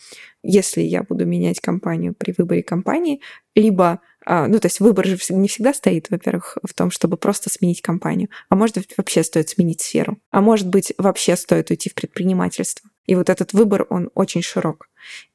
[0.50, 3.20] если я буду менять компанию при выборе компании,
[3.54, 7.50] либо а, ну, то есть выбор же не всегда стоит, во-первых, в том, чтобы просто
[7.50, 11.90] сменить компанию, а может быть, вообще стоит сменить сферу, а может быть, вообще стоит уйти
[11.90, 12.88] в предпринимательство.
[13.06, 14.88] И вот этот выбор, он очень широк.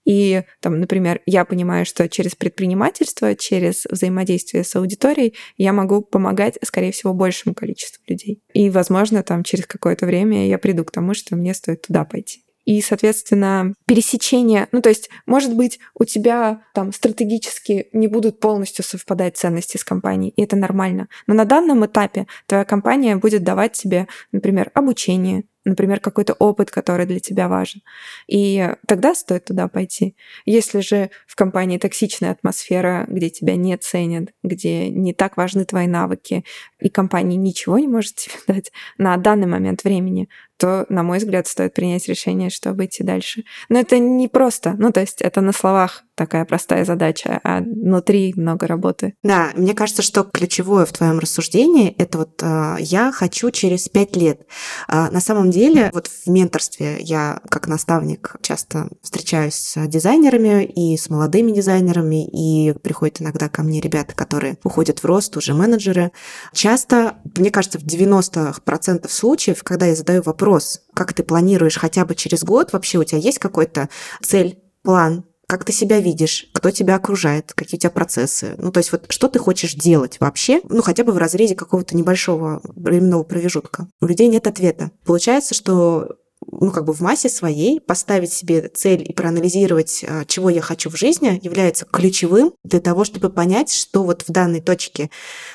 [0.06, 6.58] И, там, например, я понимаю, что через предпринимательство, через взаимодействие с аудиторией я могу помогать,
[6.64, 8.42] скорее всего, большему количеству людей.
[8.54, 12.43] И, возможно, там через какое-то время я приду к тому, что мне стоит туда пойти
[12.66, 18.84] и, соответственно, пересечение, ну то есть, может быть, у тебя там стратегически не будут полностью
[18.84, 21.08] совпадать ценности с компанией, и это нормально.
[21.28, 27.06] Но на данном этапе твоя компания будет давать тебе, например, обучение, например, какой-то опыт, который
[27.06, 27.82] для тебя важен.
[28.28, 30.16] И тогда стоит туда пойти.
[30.46, 35.88] Если же в компании токсичная атмосфера, где тебя не ценят, где не так важны твои
[35.88, 36.44] навыки,
[36.80, 41.48] и компания ничего не может тебе дать на данный момент времени, то, на мой взгляд,
[41.48, 43.44] стоит принять решение, чтобы идти дальше.
[43.70, 44.76] Но это не просто.
[44.78, 49.16] Ну, то есть это на словах такая простая задача, а внутри много работы.
[49.24, 54.16] Да, мне кажется, что ключевое в твоем рассуждении это вот э, я хочу через пять
[54.16, 54.42] лет.
[54.88, 60.98] Э, на самом деле, вот в менторстве я как наставник часто встречаюсь с дизайнерами и
[60.98, 66.12] с молодыми дизайнерами, и приходят иногда ко мне ребята, которые уходят в рост, уже менеджеры.
[66.54, 72.16] Часто, мне кажется, в 90% случаев, когда я задаю вопрос, как ты планируешь хотя бы
[72.16, 73.90] через год, вообще у тебя есть какой-то
[74.22, 78.56] цель, план, как ты себя видишь, кто тебя окружает, какие у тебя процессы.
[78.58, 81.96] Ну, то есть вот что ты хочешь делать вообще, ну, хотя бы в разрезе какого-то
[81.96, 83.88] небольшого временного промежутка.
[84.02, 84.90] У людей нет ответа.
[85.06, 86.16] Получается, что
[86.52, 90.90] ну, как бы в массе своей поставить себе цель и проанализировать, а, чего я хочу
[90.90, 95.10] в жизни, является ключевым для того, чтобы понять, что вот в данной точке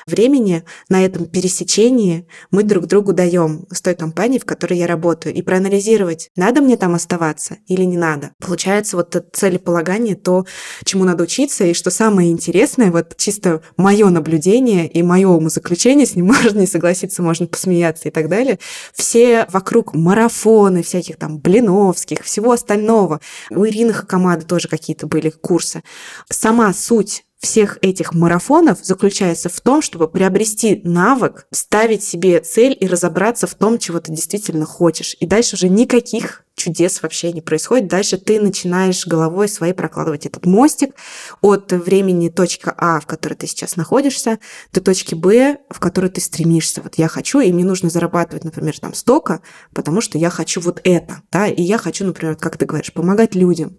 [0.05, 5.33] времени, на этом пересечении мы друг другу даем с той компанией, в которой я работаю,
[5.33, 8.31] и проанализировать, надо мне там оставаться или не надо.
[8.39, 10.45] Получается вот это целеполагание, то,
[10.83, 16.15] чему надо учиться, и что самое интересное, вот чисто мое наблюдение и мое умозаключение, с
[16.15, 18.59] ним можно не согласиться, можно посмеяться и так далее,
[18.93, 23.19] все вокруг марафоны, всяких там Блиновских, всего остального.
[23.49, 25.83] У Ирины Хакамады тоже какие-то были курсы.
[26.29, 32.87] Сама суть всех этих марафонов заключается в том, чтобы приобрести навык, ставить себе цель и
[32.87, 35.15] разобраться в том, чего ты действительно хочешь.
[35.19, 37.87] И дальше уже никаких чудес вообще не происходит.
[37.87, 40.93] Дальше ты начинаешь головой своей прокладывать этот мостик
[41.41, 44.39] от времени точка А, в которой ты сейчас находишься,
[44.73, 46.81] до точки Б, в которой ты стремишься.
[46.81, 49.41] Вот я хочу, и мне нужно зарабатывать, например, там столько,
[49.73, 53.35] потому что я хочу вот это, да, и я хочу, например, как ты говоришь, помогать
[53.35, 53.77] людям.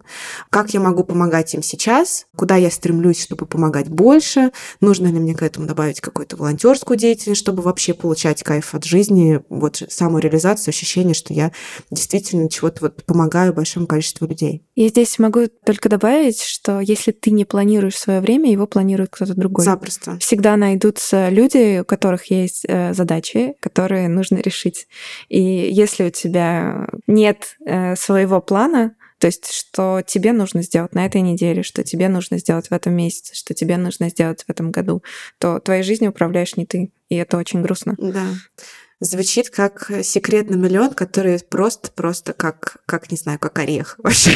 [0.49, 2.25] Как я могу помогать им сейчас?
[2.35, 4.51] Куда я стремлюсь, чтобы помогать больше?
[4.79, 9.41] Нужно ли мне к этому добавить какую-то волонтерскую деятельность, чтобы вообще получать кайф от жизни,
[9.49, 11.51] вот самореализацию, ощущение, что я
[11.91, 14.63] действительно чего вот, вот помогаю большому количеству людей.
[14.75, 19.33] Я здесь могу только добавить, что если ты не планируешь свое время, его планирует кто-то
[19.33, 19.65] другой.
[19.65, 20.17] Запросто.
[20.19, 24.87] Всегда найдутся люди, у которых есть э, задачи, которые нужно решить.
[25.29, 31.05] И если у тебя нет э, своего плана, то есть, что тебе нужно сделать на
[31.05, 34.71] этой неделе, что тебе нужно сделать в этом месяце, что тебе нужно сделать в этом
[34.71, 35.03] году,
[35.37, 36.91] то твоей жизнью управляешь не ты.
[37.09, 37.95] И это очень грустно.
[37.99, 38.25] Да
[39.01, 44.31] звучит как секрет на миллион, который просто-просто как, как, не знаю, как орех вообще.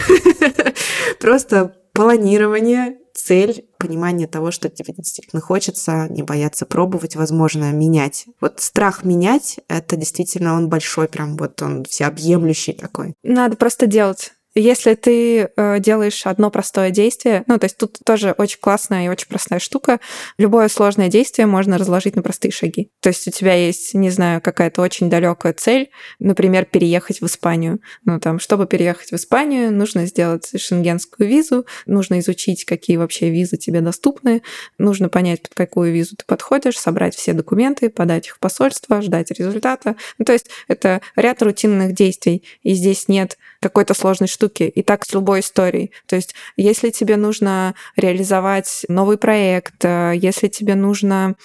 [1.21, 8.25] Просто планирование, цель, понимание того, что тебе действительно хочется, не бояться пробовать, возможно, менять.
[8.41, 13.13] Вот страх менять, это действительно он большой, прям вот он всеобъемлющий такой.
[13.23, 14.33] Надо просто делать.
[14.57, 19.09] Если ты э, делаешь одно простое действие, ну, то есть тут тоже очень классная и
[19.09, 19.99] очень простая штука.
[20.37, 22.89] Любое сложное действие можно разложить на простые шаги.
[23.01, 25.89] То есть у тебя есть, не знаю, какая-то очень далекая цель,
[26.19, 27.81] например, переехать в Испанию.
[28.05, 33.57] Ну, там, чтобы переехать в Испанию, нужно сделать шенгенскую визу, нужно изучить, какие вообще визы
[33.57, 34.41] тебе доступны,
[34.77, 39.31] нужно понять, под какую визу ты подходишь, собрать все документы, подать их в посольство, ждать
[39.31, 39.97] результата.
[40.17, 44.63] Ну, то есть это ряд рутинных действий, и здесь нет какой-то сложной штуки.
[44.63, 45.91] И так с любой историей.
[46.05, 51.35] То есть, если тебе нужно реализовать новый проект, э, если тебе нужно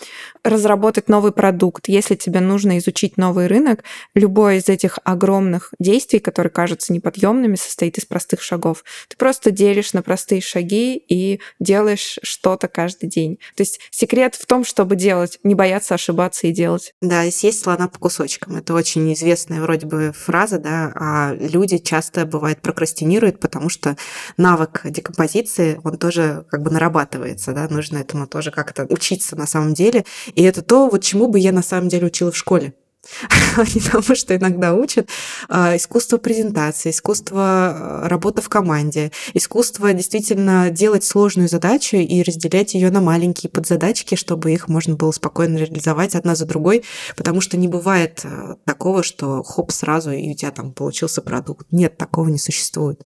[0.45, 3.85] разработать новый продукт, если тебе нужно изучить новый рынок,
[4.15, 8.85] любое из этих огромных действий, которые кажутся неподъемными, состоит из простых шагов.
[9.09, 13.39] Ты просто делишь на простые шаги и делаешь что-то каждый день.
[13.57, 16.95] То есть секрет в том, чтобы делать, не бояться ошибаться и делать.
[17.01, 18.57] Да, съесть слона по кусочкам.
[18.57, 23.97] Это очень известная вроде бы фраза, да, а люди часто, бывает, прокрастинируют, потому что
[24.37, 29.75] навык декомпозиции, он тоже как бы нарабатывается, да, нужно этому тоже как-то учиться на самом
[29.75, 30.05] деле.
[30.35, 32.75] И это то, вот чему бы я на самом деле учила в школе
[33.75, 35.09] не тому, что иногда учат.
[35.49, 42.75] А, искусство презентации, искусство а, работы в команде, искусство действительно делать сложную задачу и разделять
[42.75, 46.85] ее на маленькие подзадачки, чтобы их можно было спокойно реализовать одна за другой,
[47.17, 51.67] потому что не бывает а, такого, что хоп, сразу и у тебя там получился продукт.
[51.71, 53.03] Нет, такого не существует.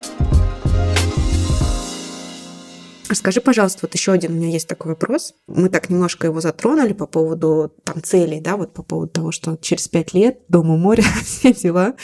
[3.09, 5.35] Расскажи, пожалуйста, вот еще один у меня есть такой вопрос.
[5.47, 9.57] Мы так немножко его затронули по поводу там целей, да, вот по поводу того, что
[9.57, 11.95] через пять лет дом у моря, все дела.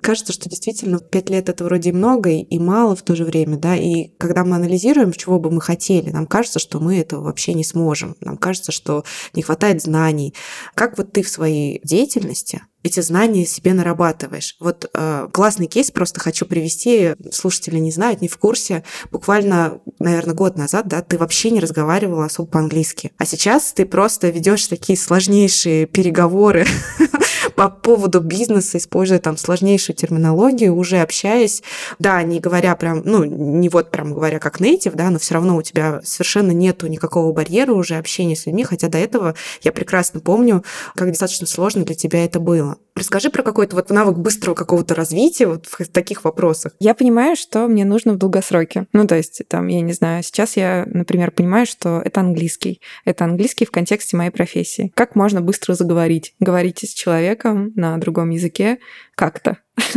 [0.00, 3.76] Кажется, что действительно пять лет это вроде много и мало в то же время, да,
[3.76, 7.64] и когда мы анализируем, чего бы мы хотели, нам кажется, что мы этого вообще не
[7.64, 8.16] сможем.
[8.20, 10.34] Нам кажется, что не хватает знаний.
[10.74, 14.56] Как вот ты в своей деятельности эти знания себе нарабатываешь.
[14.60, 17.14] Вот э, классный кейс просто хочу привести.
[17.32, 18.84] Слушатели не знают, не в курсе.
[19.10, 23.10] Буквально, наверное, год назад, да, ты вообще не разговаривала особо по-английски.
[23.18, 26.64] А сейчас ты просто ведешь такие сложнейшие переговоры
[27.56, 31.62] по поводу бизнеса, используя там сложнейшую терминологию, уже общаясь,
[31.98, 35.56] да, не говоря прям, ну, не вот прям говоря как нейтив, да, но все равно
[35.56, 40.20] у тебя совершенно нету никакого барьера уже общения с людьми, хотя до этого я прекрасно
[40.20, 42.76] помню, как достаточно сложно для тебя это было.
[42.96, 46.72] Расскажи про какой-то вот навык быстрого какого-то развития вот в таких вопросах.
[46.80, 48.86] Я понимаю, что мне нужно в долгосроке.
[48.94, 52.80] Ну, то есть, там, я не знаю, сейчас я, например, понимаю, что это английский.
[53.04, 54.92] Это английский в контексте моей профессии.
[54.94, 56.34] Как можно быстро заговорить?
[56.40, 58.78] Говорите с человеком на другом языке
[59.16, 59.58] как-то.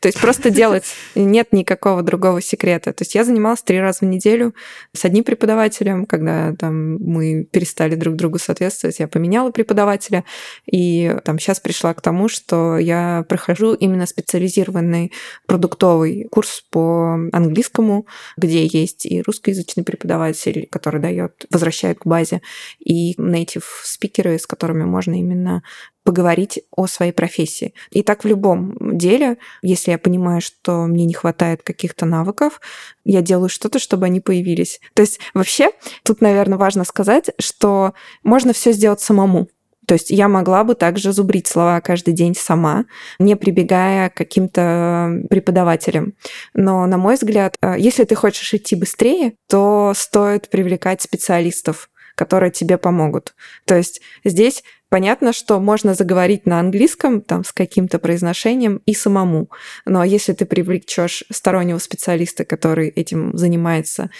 [0.00, 0.84] То есть просто делать
[1.14, 2.92] нет никакого другого секрета.
[2.92, 4.54] То есть я занималась три раза в неделю
[4.94, 10.24] с одним преподавателем, когда там мы перестали друг другу соответствовать, я поменяла преподавателя,
[10.70, 15.12] и там сейчас пришла к тому, что я прохожу именно специализированный
[15.46, 18.06] продуктовый курс по английскому,
[18.36, 22.42] где есть и русскоязычный преподаватель, который дает, возвращает к базе,
[22.78, 25.62] и native спикеры, с которыми можно именно
[26.04, 27.74] поговорить о своей профессии.
[27.90, 32.60] И так в любом деле, если я понимаю, что мне не хватает каких-то навыков,
[33.04, 34.80] я делаю что-то, чтобы они появились.
[34.94, 35.70] То есть вообще
[36.02, 39.48] тут, наверное, важно сказать, что можно все сделать самому.
[39.86, 42.84] То есть я могла бы также зубрить слова каждый день сама,
[43.18, 46.14] не прибегая к каким-то преподавателям.
[46.54, 52.52] Но, на мой взгляд, э, если ты хочешь идти быстрее, то стоит привлекать специалистов, которые
[52.52, 53.34] тебе помогут.
[53.64, 59.48] То есть здесь Понятно, что можно заговорить на английском там с каким-то произношением и самому.
[59.86, 64.10] Но если ты привлечешь стороннего специалиста, который этим занимается,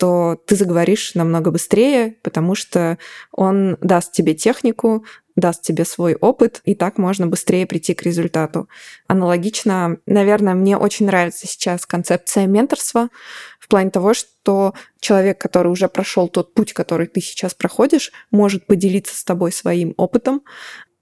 [0.00, 2.96] то ты заговоришь намного быстрее, потому что
[3.32, 5.04] он даст тебе технику,
[5.36, 8.66] даст тебе свой опыт, и так можно быстрее прийти к результату.
[9.08, 13.10] Аналогично, наверное, мне очень нравится сейчас концепция менторства
[13.58, 18.66] в плане того, что человек, который уже прошел тот путь, который ты сейчас проходишь, может
[18.66, 20.40] поделиться с тобой своим опытом,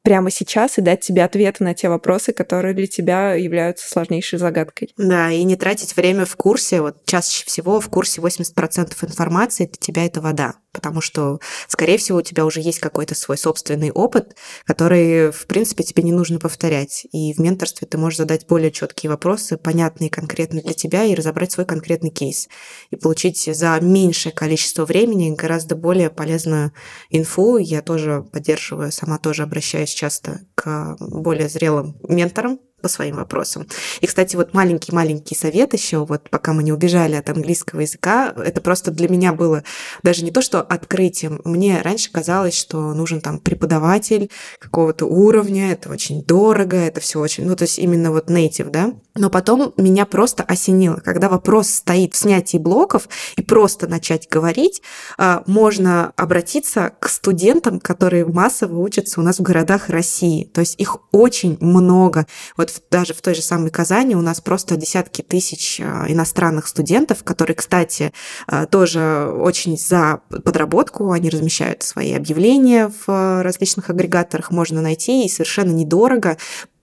[0.09, 4.95] прямо сейчас и дать тебе ответы на те вопросы, которые для тебя являются сложнейшей загадкой.
[4.97, 6.81] Да, и не тратить время в курсе.
[6.81, 12.19] Вот чаще всего в курсе 80% информации для тебя это вода потому что, скорее всего,
[12.19, 17.07] у тебя уже есть какой-то свой собственный опыт, который, в принципе, тебе не нужно повторять.
[17.13, 21.53] И в менторстве ты можешь задать более четкие вопросы, понятные конкретно для тебя, и разобрать
[21.53, 22.49] свой конкретный кейс.
[22.91, 26.73] И получить за меньшее количество времени гораздо более полезную
[27.11, 27.57] инфу.
[27.57, 33.67] Я тоже поддерживаю, сама тоже обращаюсь часто к более зрелым менторам, по своим вопросам.
[34.01, 38.61] И, кстати, вот маленький-маленький совет еще, вот пока мы не убежали от английского языка, это
[38.61, 39.65] просто для меня было
[40.03, 41.41] даже не то, что открытием.
[41.45, 47.47] Мне раньше казалось, что нужен там преподаватель какого-то уровня, это очень дорого, это все очень,
[47.47, 48.93] ну, то есть именно вот native, да.
[49.19, 54.81] Но потом меня просто осенило, когда вопрос стоит в снятии блоков и просто начать говорить,
[55.19, 60.45] а, можно обратиться к студентам, которые массово учатся у нас в городах России.
[60.45, 62.27] То есть их очень много.
[62.57, 67.25] Вот даже в той же самой Казани у нас просто десятки тысяч а, иностранных студентов,
[67.25, 68.13] которые, кстати,
[68.47, 75.29] а, тоже очень за подработку, они размещают свои объявления в различных агрегаторах, можно найти и
[75.29, 76.37] совершенно недорого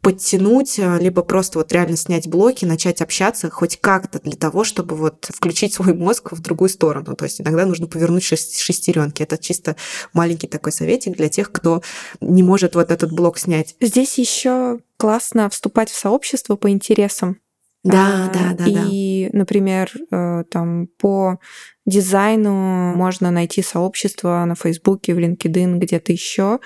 [0.06, 4.96] подтянуть, э, либо просто вот реально снять блоки, начать общаться хоть как-то для того, чтобы
[4.96, 7.16] вот включить свой мозг в другую сторону.
[7.16, 9.24] То есть иногда нужно повернуть шестеренки.
[9.24, 9.76] Это чисто
[10.14, 11.82] маленький такой советик для тех, кто
[12.22, 13.76] не может вот этот блок снять.
[13.82, 17.40] Здесь еще классно вступать в сообщество по интересам.
[17.84, 18.66] Да, а, да, да.
[18.88, 19.40] И, да.
[19.40, 21.40] например, э, там по
[21.86, 26.60] дизайну можно найти сообщество на Фейсбуке, в LinkedIn, где-то еще,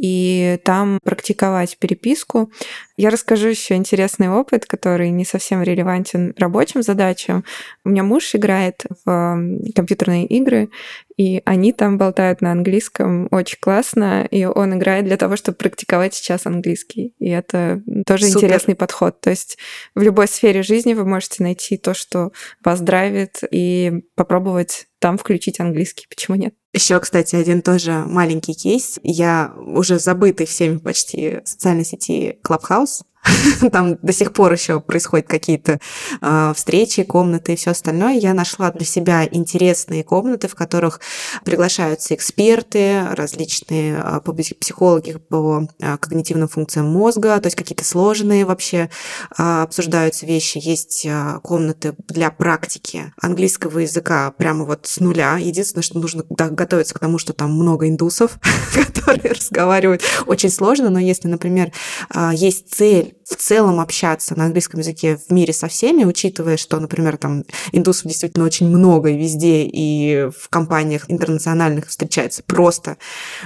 [0.00, 2.50] и там практиковать переписку.
[2.96, 7.44] Я расскажу еще интересный опыт, который не совсем релевантен рабочим задачам.
[7.84, 9.40] У меня муж играет в
[9.74, 10.70] компьютерные игры,
[11.16, 16.14] и они там болтают на английском очень классно, и он играет для того, чтобы практиковать
[16.14, 17.14] сейчас английский.
[17.20, 18.38] И это тоже Супер.
[18.38, 19.20] интересный подход.
[19.20, 19.58] То есть
[19.94, 22.32] в любой сфере жизни вы можете найти то, что
[22.64, 24.63] вас драйвит, и попробовать
[24.98, 26.06] там включить английский.
[26.08, 26.54] Почему нет?
[26.72, 28.98] Еще, кстати, один тоже маленький кейс.
[29.02, 33.02] Я уже забытый всеми почти социальной сети Clubhouse
[33.72, 35.80] там до сих пор еще происходят какие-то
[36.20, 38.14] э, встречи, комнаты и все остальное.
[38.14, 41.00] Я нашла для себя интересные комнаты, в которых
[41.44, 44.20] приглашаются эксперты, различные э,
[44.60, 48.90] психологи по э, когнитивным функциям мозга, то есть какие-то сложные вообще
[49.38, 50.58] э, обсуждаются вещи.
[50.62, 55.38] Есть э, комнаты для практики английского языка прямо вот с нуля.
[55.38, 58.38] Единственное, что нужно да, готовиться к тому, что там много индусов,
[58.74, 60.02] которые разговаривают.
[60.26, 61.72] Очень сложно, но если, например,
[62.14, 66.78] э, есть цель в целом общаться на английском языке в мире со всеми, учитывая, что,
[66.80, 72.96] например, там индусов действительно очень много и везде, и в компаниях интернациональных встречается просто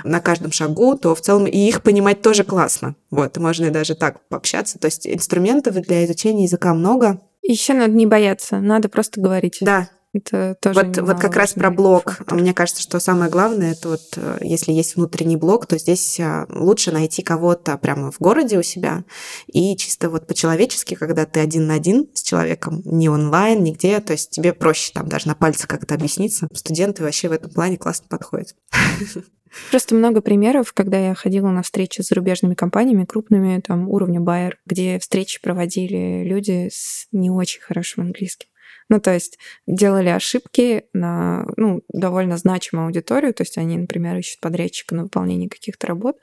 [0.05, 2.97] на каждом шагу, то в целом и их понимать тоже классно.
[3.11, 4.79] Вот, можно и даже так пообщаться.
[4.79, 7.21] То есть инструментов для изучения языка много.
[7.43, 9.59] Еще надо не бояться, надо просто говорить.
[9.61, 12.13] Да, это тоже вот, вот как раз про блок.
[12.13, 12.39] Фактор.
[12.39, 16.47] Мне кажется, что самое главное, это вот э, если есть внутренний блок, то здесь э,
[16.49, 19.05] лучше найти кого-то прямо в городе у себя
[19.47, 24.13] и чисто вот по-человечески, когда ты один на один с человеком, не онлайн, нигде, то
[24.13, 26.49] есть тебе проще там даже на пальце как-то объясниться.
[26.55, 28.57] Студенты вообще в этом плане классно подходят.
[29.71, 34.59] Просто много примеров, когда я ходила на встречи с зарубежными компаниями, крупными, там, уровня Байер,
[34.67, 38.49] где встречи проводили люди с не очень хорошим английским.
[38.89, 44.41] Ну, то есть делали ошибки на ну, довольно значимую аудиторию, то есть они, например, ищут
[44.41, 46.17] подрядчика на выполнение каких-то работ,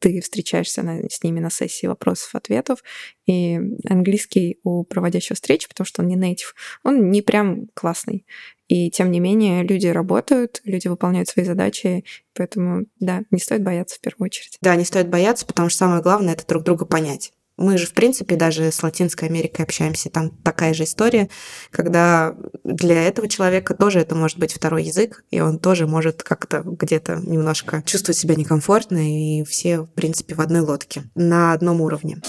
[0.00, 2.82] ты встречаешься на, с ними на сессии вопросов-ответов,
[3.26, 8.26] и английский у проводящего встречи, потому что он не нейтив, он не прям классный.
[8.66, 12.04] И тем не менее люди работают, люди выполняют свои задачи,
[12.34, 14.58] поэтому, да, не стоит бояться в первую очередь.
[14.62, 17.32] Да, не стоит бояться, потому что самое главное— это друг друга понять.
[17.60, 20.08] Мы же, в принципе, даже с Латинской Америкой общаемся.
[20.08, 21.28] Там такая же история,
[21.70, 22.34] когда
[22.64, 27.16] для этого человека тоже это может быть второй язык, и он тоже может как-то где-то
[27.16, 32.22] немножко чувствовать себя некомфортно, и все, в принципе, в одной лодке, на одном уровне.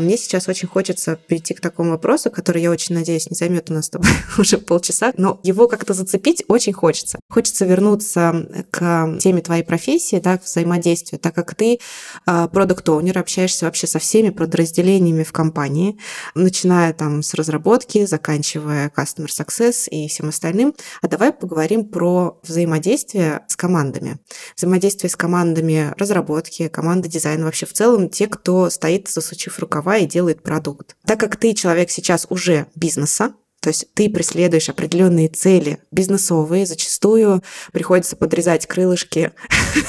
[0.00, 3.74] Мне сейчас очень хочется перейти к такому вопросу, который, я очень надеюсь, не займет у
[3.74, 7.20] нас с тобой уже полчаса, но его как-то зацепить очень хочется.
[7.28, 11.78] Хочется вернуться к теме твоей профессии, да, к взаимодействию, так как ты
[12.24, 15.98] продукт оунер общаешься вообще со всеми подразделениями в компании,
[16.34, 20.74] начиная там с разработки, заканчивая customer success и всем остальным.
[21.02, 24.18] А давай поговорим про взаимодействие с командами.
[24.56, 30.06] Взаимодействие с командами разработки, команды дизайна, вообще в целом те, кто стоит, засучив рукава и
[30.06, 30.96] делает продукт.
[31.04, 37.42] Так как ты человек сейчас уже бизнеса, то есть ты преследуешь определенные цели бизнесовые, зачастую
[37.72, 39.32] приходится подрезать крылышки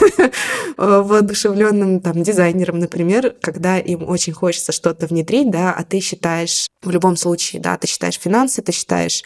[0.78, 6.90] воодушевленным там дизайнерам, например, когда им очень хочется что-то внедрить, да, а ты считаешь в
[6.90, 9.24] любом случае, да, ты считаешь финансы, ты считаешь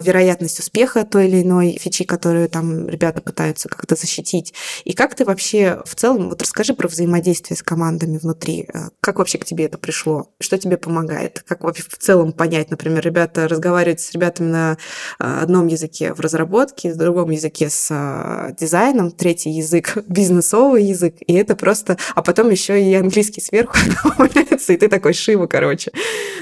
[0.00, 4.52] вероятность успеха той или иной фичи, которую там ребята пытаются как-то защитить.
[4.84, 8.68] И как ты вообще в целом, вот расскажи про взаимодействие с командами внутри.
[8.72, 10.32] Э, как вообще к тебе это пришло?
[10.40, 11.44] Что тебе помогает?
[11.46, 14.78] Как вообще в целом понять, например, ребята разговаривают с ребятами на
[15.18, 21.16] э, одном языке в разработке, в другом языке с э, дизайном, третий язык бизнесовый язык,
[21.26, 21.96] и это просто...
[22.14, 25.92] А потом еще и английский сверху добавляется, и ты такой шива, короче.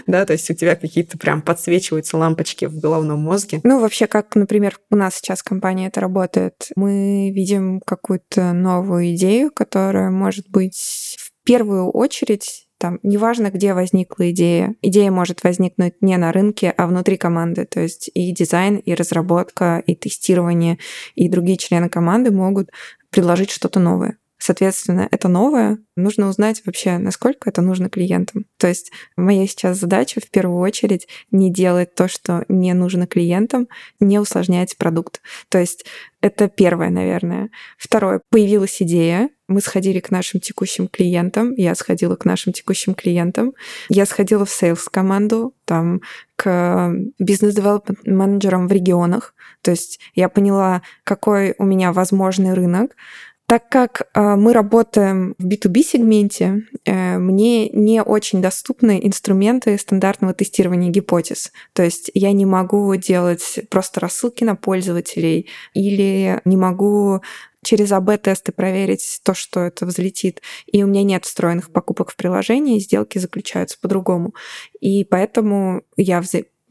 [0.07, 3.61] Да, то есть у тебя какие-то прям подсвечиваются лампочки в головном мозге.
[3.65, 9.51] Ну, вообще, как, например, у нас сейчас компания это работает, мы видим какую-то новую идею,
[9.51, 16.19] которая может быть в первую очередь там, неважно, где возникла идея, идея может возникнуть не
[16.19, 17.65] на рынке, а внутри команды.
[17.65, 20.77] То есть и дизайн, и разработка, и тестирование,
[21.15, 22.69] и другие члены команды могут
[23.09, 25.79] предложить что-то новое Соответственно, это новое.
[25.97, 28.45] Нужно узнать вообще, насколько это нужно клиентам.
[28.59, 33.69] То есть моя сейчас задача в первую очередь не делать то, что не нужно клиентам,
[34.01, 35.23] не усложнять продукт.
[35.49, 35.87] То есть
[36.21, 37.49] это первое, наверное.
[37.79, 43.55] Второе, появилась идея, мы сходили к нашим текущим клиентам, я сходила к нашим текущим клиентам,
[43.89, 46.03] я сходила в сейлс-команду, там,
[46.37, 52.95] к бизнес-девелопмент менеджерам в регионах, то есть я поняла, какой у меня возможный рынок,
[53.47, 60.33] так как э, мы работаем в B2B сегменте, э, мне не очень доступны инструменты стандартного
[60.33, 61.53] тестирования гипотез.
[61.75, 67.21] То есть я не могу делать просто рассылки на пользователей или не могу
[67.63, 70.41] через АБ-тесты проверить то, что это взлетит.
[70.67, 74.35] И у меня нет встроенных покупок в приложении, сделки заключаются по-другому.
[74.81, 76.21] И поэтому я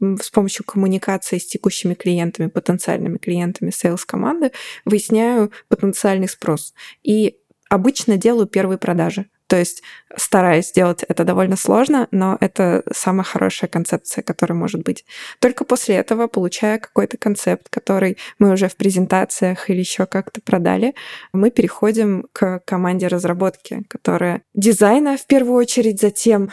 [0.00, 4.52] с помощью коммуникации с текущими клиентами, потенциальными клиентами sales команды
[4.84, 6.74] выясняю потенциальный спрос.
[7.02, 7.36] И
[7.68, 9.26] обычно делаю первые продажи.
[9.46, 9.82] То есть
[10.16, 15.04] стараюсь сделать это довольно сложно, но это самая хорошая концепция, которая может быть.
[15.38, 20.94] Только после этого, получая какой-то концепт, который мы уже в презентациях или еще как-то продали,
[21.32, 26.50] мы переходим к команде разработки, которая дизайна в первую очередь, затем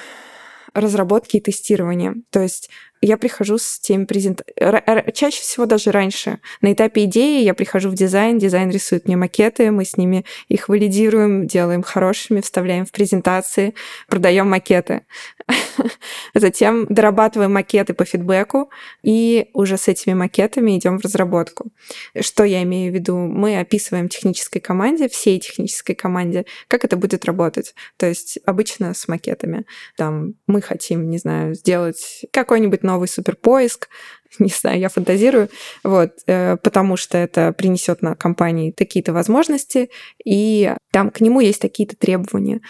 [0.73, 2.15] разработки и тестирования.
[2.29, 2.69] То есть
[3.01, 5.11] я прихожу с теми презентациями.
[5.11, 6.39] Чаще всего даже раньше.
[6.61, 10.69] На этапе идеи я прихожу в дизайн, дизайн рисует мне макеты, мы с ними их
[10.69, 13.73] валидируем, делаем хорошими, вставляем в презентации,
[14.07, 15.01] продаем макеты.
[16.33, 18.69] Затем дорабатываем макеты по фидбэку
[19.01, 21.71] и уже с этими макетами идем в разработку.
[22.19, 23.17] Что я имею в виду?
[23.17, 27.73] Мы описываем технической команде, всей технической команде, как это будет работать.
[27.97, 29.65] То есть обычно с макетами.
[29.97, 33.89] Там мы хотим, не знаю, сделать какой-нибудь новый суперпоиск,
[34.39, 35.49] не знаю, я фантазирую,
[35.83, 39.89] вот, э, потому что это принесет на компании такие-то возможности,
[40.25, 42.61] и там к нему есть такие-то требования.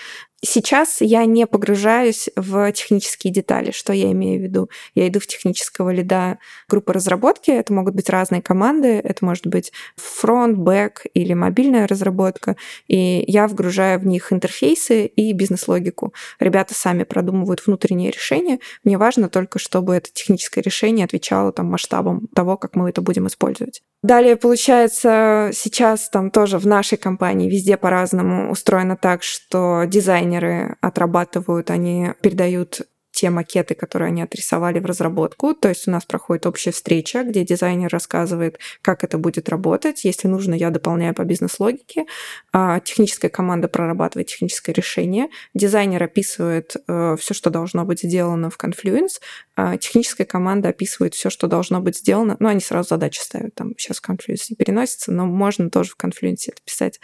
[0.44, 3.70] Сейчас я не погружаюсь в технические детали.
[3.70, 4.70] Что я имею в виду?
[4.96, 7.52] Я иду в технического лида группы разработки.
[7.52, 9.00] Это могут быть разные команды.
[9.04, 12.56] Это может быть фронт, бэк или мобильная разработка.
[12.88, 16.14] И я вгружаю в них интерфейсы и бизнес-логику.
[16.40, 18.60] Ребята сами продумывают внутренние решения.
[18.84, 23.28] Мне важно только, чтобы это техническое решение отвечало там, масштабам того, как мы это будем
[23.28, 23.84] использовать.
[24.04, 29.86] Далее, получается, сейчас там тоже в нашей компании везде по-разному устроено так, что
[30.32, 35.54] дизайнеры отрабатывают, они передают те макеты, которые они отрисовали в разработку.
[35.54, 40.06] То есть у нас проходит общая встреча, где дизайнер рассказывает, как это будет работать.
[40.06, 42.06] Если нужно, я дополняю по бизнес-логике.
[42.54, 45.28] А техническая команда прорабатывает техническое решение.
[45.54, 49.20] Дизайнер описывает э, все, что должно быть сделано в Confluence.
[49.64, 52.36] А техническая команда описывает все, что должно быть сделано.
[52.40, 53.54] Ну, они сразу задачи ставят.
[53.54, 57.00] Там сейчас Confluence не переносится, но можно тоже в Confluence это писать.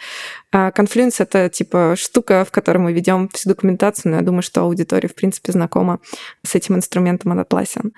[0.50, 4.62] А Confluence— это типа штука, в которой мы ведем всю документацию, но я думаю, что
[4.62, 6.00] аудитория, в принципе, знакома
[6.44, 7.92] с этим инструментом Atlassian.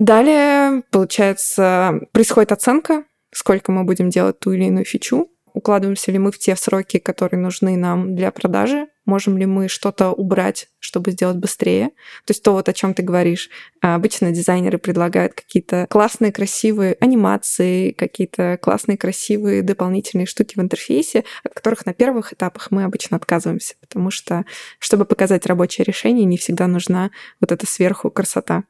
[0.00, 6.32] Далее, получается, происходит оценка, сколько мы будем делать ту или иную фичу, укладываемся ли мы
[6.32, 11.36] в те сроки, которые нужны нам для продажи, можем ли мы что-то убрать, чтобы сделать
[11.36, 11.88] быстрее.
[12.24, 13.48] То есть то, вот о чем ты говоришь.
[13.80, 21.24] А обычно дизайнеры предлагают какие-то классные, красивые анимации, какие-то классные, красивые дополнительные штуки в интерфейсе,
[21.44, 24.44] от которых на первых этапах мы обычно отказываемся, потому что,
[24.78, 28.64] чтобы показать рабочее решение, не всегда нужна вот эта сверху красота.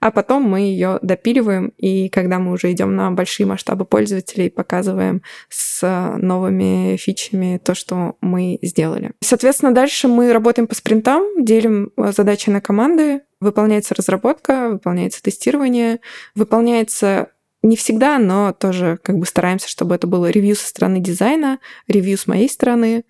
[0.00, 5.22] А потом мы ее допиливаем, и когда мы уже идем на большие масштабы пользователей, показываем
[5.48, 9.12] с новыми фичами то, что мы сделали.
[9.20, 15.98] Соответственно, Дальше мы работаем по спринтам, делим э, задачи на команды, выполняется разработка, выполняется тестирование,
[16.36, 17.32] выполняется
[17.64, 21.58] не всегда, но тоже как бы стараемся, чтобы это было ревью со стороны дизайна,
[21.88, 23.04] ревью с моей стороны,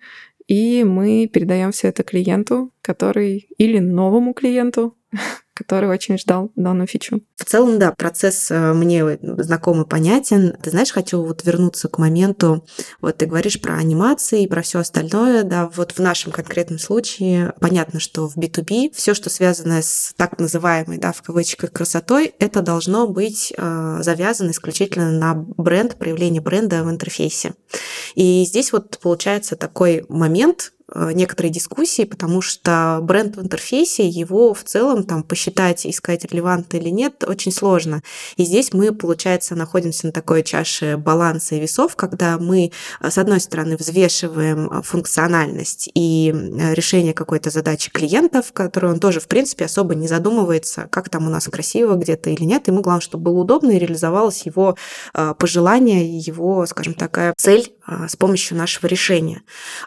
[0.47, 4.97] и мы передаем все это клиенту, который или новому клиенту,
[5.53, 7.21] который очень ждал данную фичу.
[7.35, 10.55] В целом, да, процесс э, мне знаком и понятен.
[10.61, 12.65] Ты знаешь, хочу вот вернуться к моменту,
[13.01, 17.53] вот ты говоришь про анимации и про все остальное, да, вот в нашем конкретном случае
[17.59, 22.61] понятно, что в B2B все, что связано с так называемой, да, в кавычках красотой, это
[22.61, 27.53] должно быть э, завязано исключительно на бренд, проявление бренда в интерфейсе.
[28.15, 34.53] И здесь вот получается такой момент, э, некоторые дискуссии, потому что бренд в интерфейсе, его
[34.53, 38.03] в целом там посчитать, искать релевантно или нет, очень сложно.
[38.37, 42.71] И здесь мы, получается, находимся на такой чаше баланса и весов, когда мы,
[43.01, 46.33] э, с одной стороны, взвешиваем э, функциональность и
[46.73, 51.29] решение какой-то задачи клиентов, которую он тоже, в принципе, особо не задумывается, как там у
[51.29, 52.67] нас красиво где-то или нет.
[52.67, 54.77] Ему главное, чтобы было удобно и реализовалось его
[55.39, 57.73] пожелание, его, скажем, такая цель
[58.07, 59.41] с помощью нашего решения.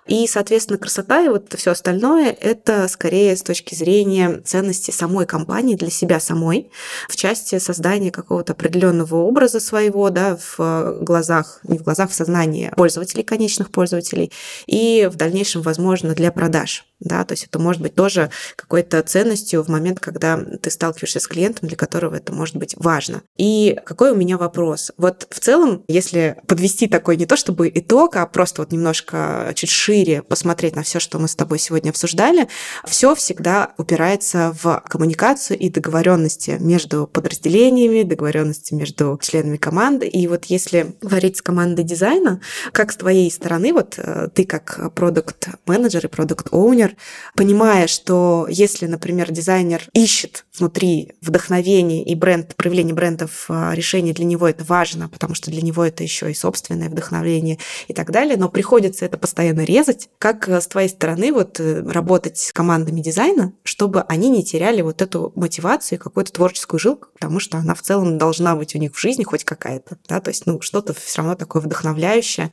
[0.07, 5.77] И, соответственно, красота и вот все остальное– это скорее с точки зрения ценности самой компании
[5.77, 6.71] для себя самой
[7.09, 12.73] в части создания какого-то определенного образа своего да, в глазах, не в глазах, в сознании
[12.77, 14.33] пользователей, конечных пользователей,
[14.67, 19.63] и в дальнейшем, возможно, для продаж да, то есть это может быть тоже какой-то ценностью
[19.63, 23.23] в момент, когда ты сталкиваешься с клиентом, для которого это может быть важно.
[23.37, 24.93] И какой у меня вопрос?
[24.97, 29.71] Вот в целом, если подвести такой не то чтобы итог, а просто вот немножко чуть
[29.71, 32.49] шире посмотреть на все, что мы с тобой сегодня обсуждали,
[32.87, 40.07] все всегда упирается в коммуникацию и договоренности между подразделениями, договоренности между членами команды.
[40.07, 42.41] И вот если говорить с командой дизайна,
[42.73, 46.97] как с твоей стороны, вот э, ты как продукт-менеджер и продукт-оунер, например,
[47.35, 54.25] понимая, что если, например, дизайнер ищет внутри вдохновение и бренд, проявление брендов а, решение для
[54.25, 57.59] него это важно, потому что для него это еще и собственное вдохновение
[57.89, 60.09] и так далее, но приходится это постоянно резать.
[60.19, 64.83] Как э, с твоей стороны вот э, работать с командами дизайна, чтобы они не теряли
[64.83, 68.79] вот эту мотивацию и какую-то творческую жилку, потому что она в целом должна быть у
[68.79, 72.51] них в жизни хоть какая-то, да, то есть, ну, что-то все равно такое вдохновляющее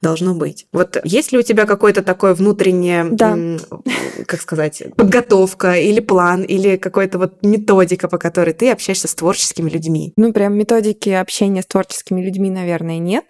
[0.00, 0.66] должно быть.
[0.72, 3.36] Вот есть ли у тебя какое-то такое внутреннее, да.
[4.26, 9.68] как сказать, подготовка или план, или какой-то вот методика, по которой ты общаешься с творческими
[9.68, 10.12] людьми?
[10.16, 13.24] Ну, прям методики общения с творческими людьми, наверное, нет.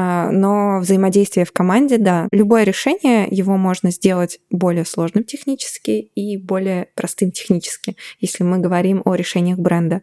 [0.00, 2.28] А, но взаимодействие в команде, да.
[2.30, 9.02] Любое решение, его можно сделать более сложным технически и более простым технически, если мы говорим
[9.04, 10.02] о решениях бренда.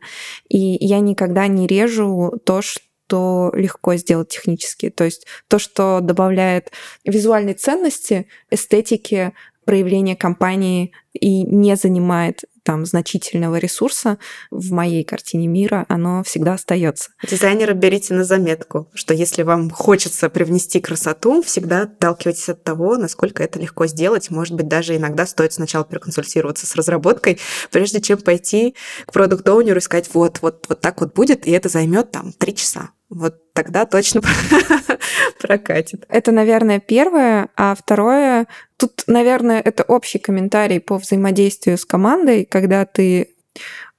[0.50, 4.89] И я никогда не режу то, что легко сделать технически.
[4.89, 6.74] То есть то, что добавляет
[7.06, 9.32] визуальной ценности, эстетики,
[9.64, 14.18] проявление компании и не занимает там значительного ресурса
[14.51, 17.11] в моей картине мира, оно всегда остается.
[17.24, 23.43] Дизайнеры берите на заметку, что если вам хочется привнести красоту, всегда отталкивайтесь от того, насколько
[23.43, 24.32] это легко сделать.
[24.32, 27.39] Может быть, даже иногда стоит сначала проконсультироваться с разработкой,
[27.72, 31.70] прежде чем пойти к продукт-оунеру и сказать, вот, вот, вот так вот будет, и это
[31.70, 32.89] займет там три часа.
[33.10, 34.22] Вот тогда точно
[35.39, 36.06] прокатит.
[36.10, 37.49] Это, наверное, первое.
[37.56, 38.47] А второе,
[38.78, 43.36] тут, наверное, это общий комментарий по взаимодействию с командой, когда ты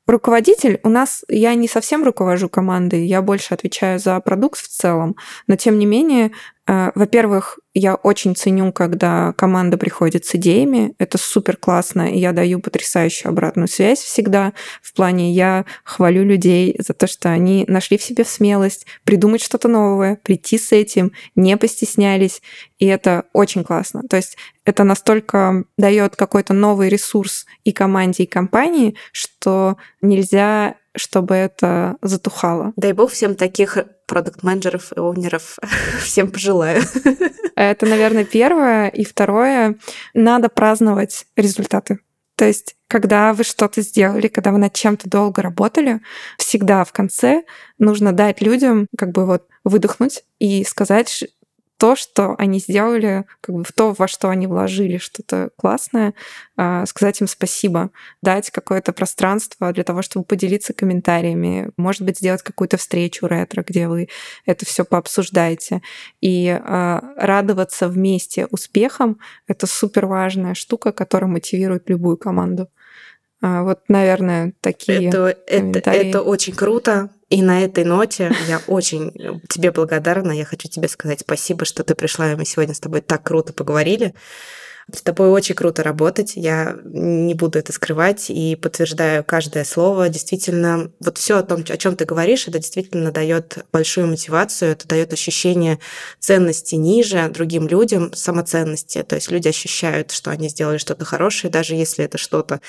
[0.06, 5.16] Руководитель у нас, я не совсем руковожу командой, я больше отвечаю за продукт в целом,
[5.48, 6.30] но тем не менее
[6.66, 10.94] во-первых, я очень ценю, когда команда приходит с идеями.
[10.98, 14.52] Это супер классно, и я даю потрясающую обратную связь всегда.
[14.82, 19.68] В плане я хвалю людей за то, что они нашли в себе смелость придумать что-то
[19.68, 22.42] новое, прийти с этим, не постеснялись.
[22.78, 24.02] И это очень классно.
[24.08, 31.34] То есть это настолько дает какой-то новый ресурс и команде, и компании, что нельзя чтобы
[31.34, 32.72] это затухало.
[32.76, 33.76] Дай бог всем таких
[34.06, 35.58] продукт-менеджеров и оунеров
[36.00, 36.82] всем пожелаю.
[37.54, 38.88] Это, наверное, первое.
[38.88, 39.76] И второе,
[40.14, 42.00] надо праздновать результаты.
[42.36, 46.00] То есть, когда вы что-то сделали, когда вы над чем-то долго работали,
[46.36, 47.44] всегда в конце
[47.78, 51.24] нужно дать людям как бы вот выдохнуть и сказать,
[51.78, 56.14] то, что они сделали, как бы в то, во что они вложили что-то классное,
[56.56, 57.90] а, сказать им спасибо,
[58.22, 63.88] дать какое-то пространство для того, чтобы поделиться комментариями, может быть, сделать какую-то встречу ретро, где
[63.88, 64.08] вы
[64.46, 65.82] это все пообсуждаете.
[66.20, 72.68] И а, радоваться вместе успехам— это супер важная штука, которая мотивирует любую команду.
[73.42, 77.10] А, вот, наверное, такие это, это, это очень круто.
[77.28, 79.12] И на этой ноте я очень
[79.48, 80.32] тебе благодарна.
[80.32, 83.52] Я хочу тебе сказать спасибо, что ты пришла, и мы сегодня с тобой так круто
[83.52, 84.14] поговорили.
[84.92, 90.08] С тобой очень круто работать, я не буду это скрывать и подтверждаю каждое слово.
[90.08, 94.86] Действительно, вот все о том, о чем ты говоришь, это действительно дает большую мотивацию, это
[94.86, 95.80] дает ощущение
[96.20, 99.02] ценности ниже другим людям, самоценности.
[99.02, 102.60] То есть люди ощущают, что они сделали что-то хорошее, даже если это что-то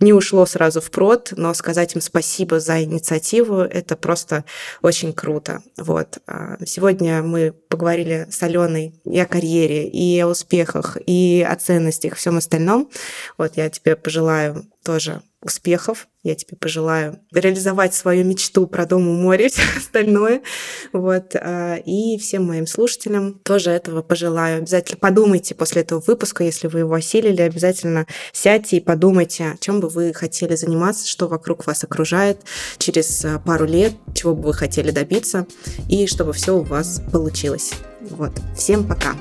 [0.00, 4.46] не ушло сразу в прод, но сказать им спасибо за инициативу, это просто
[4.80, 5.62] очень круто.
[5.76, 6.20] Вот.
[6.26, 12.14] А сегодня мы поговорили с Аленой и о карьере, и о успехах, и о ценностях,
[12.14, 12.90] всем остальном.
[13.38, 16.08] Вот я тебе пожелаю тоже успехов.
[16.22, 20.42] Я тебе пожелаю реализовать свою мечту про дом у моря и все остальное.
[20.92, 21.34] Вот.
[21.34, 24.58] А, и всем моим слушателям тоже этого пожелаю.
[24.58, 29.88] Обязательно подумайте после этого выпуска, если вы его осилили, обязательно сядьте и подумайте, чем бы
[29.88, 32.40] вы хотели заниматься, что вокруг вас окружает
[32.78, 35.46] через а, пару лет, чего бы вы хотели добиться,
[35.88, 37.72] и чтобы все у вас получилось.
[38.00, 38.32] Вот.
[38.56, 39.16] Всем пока!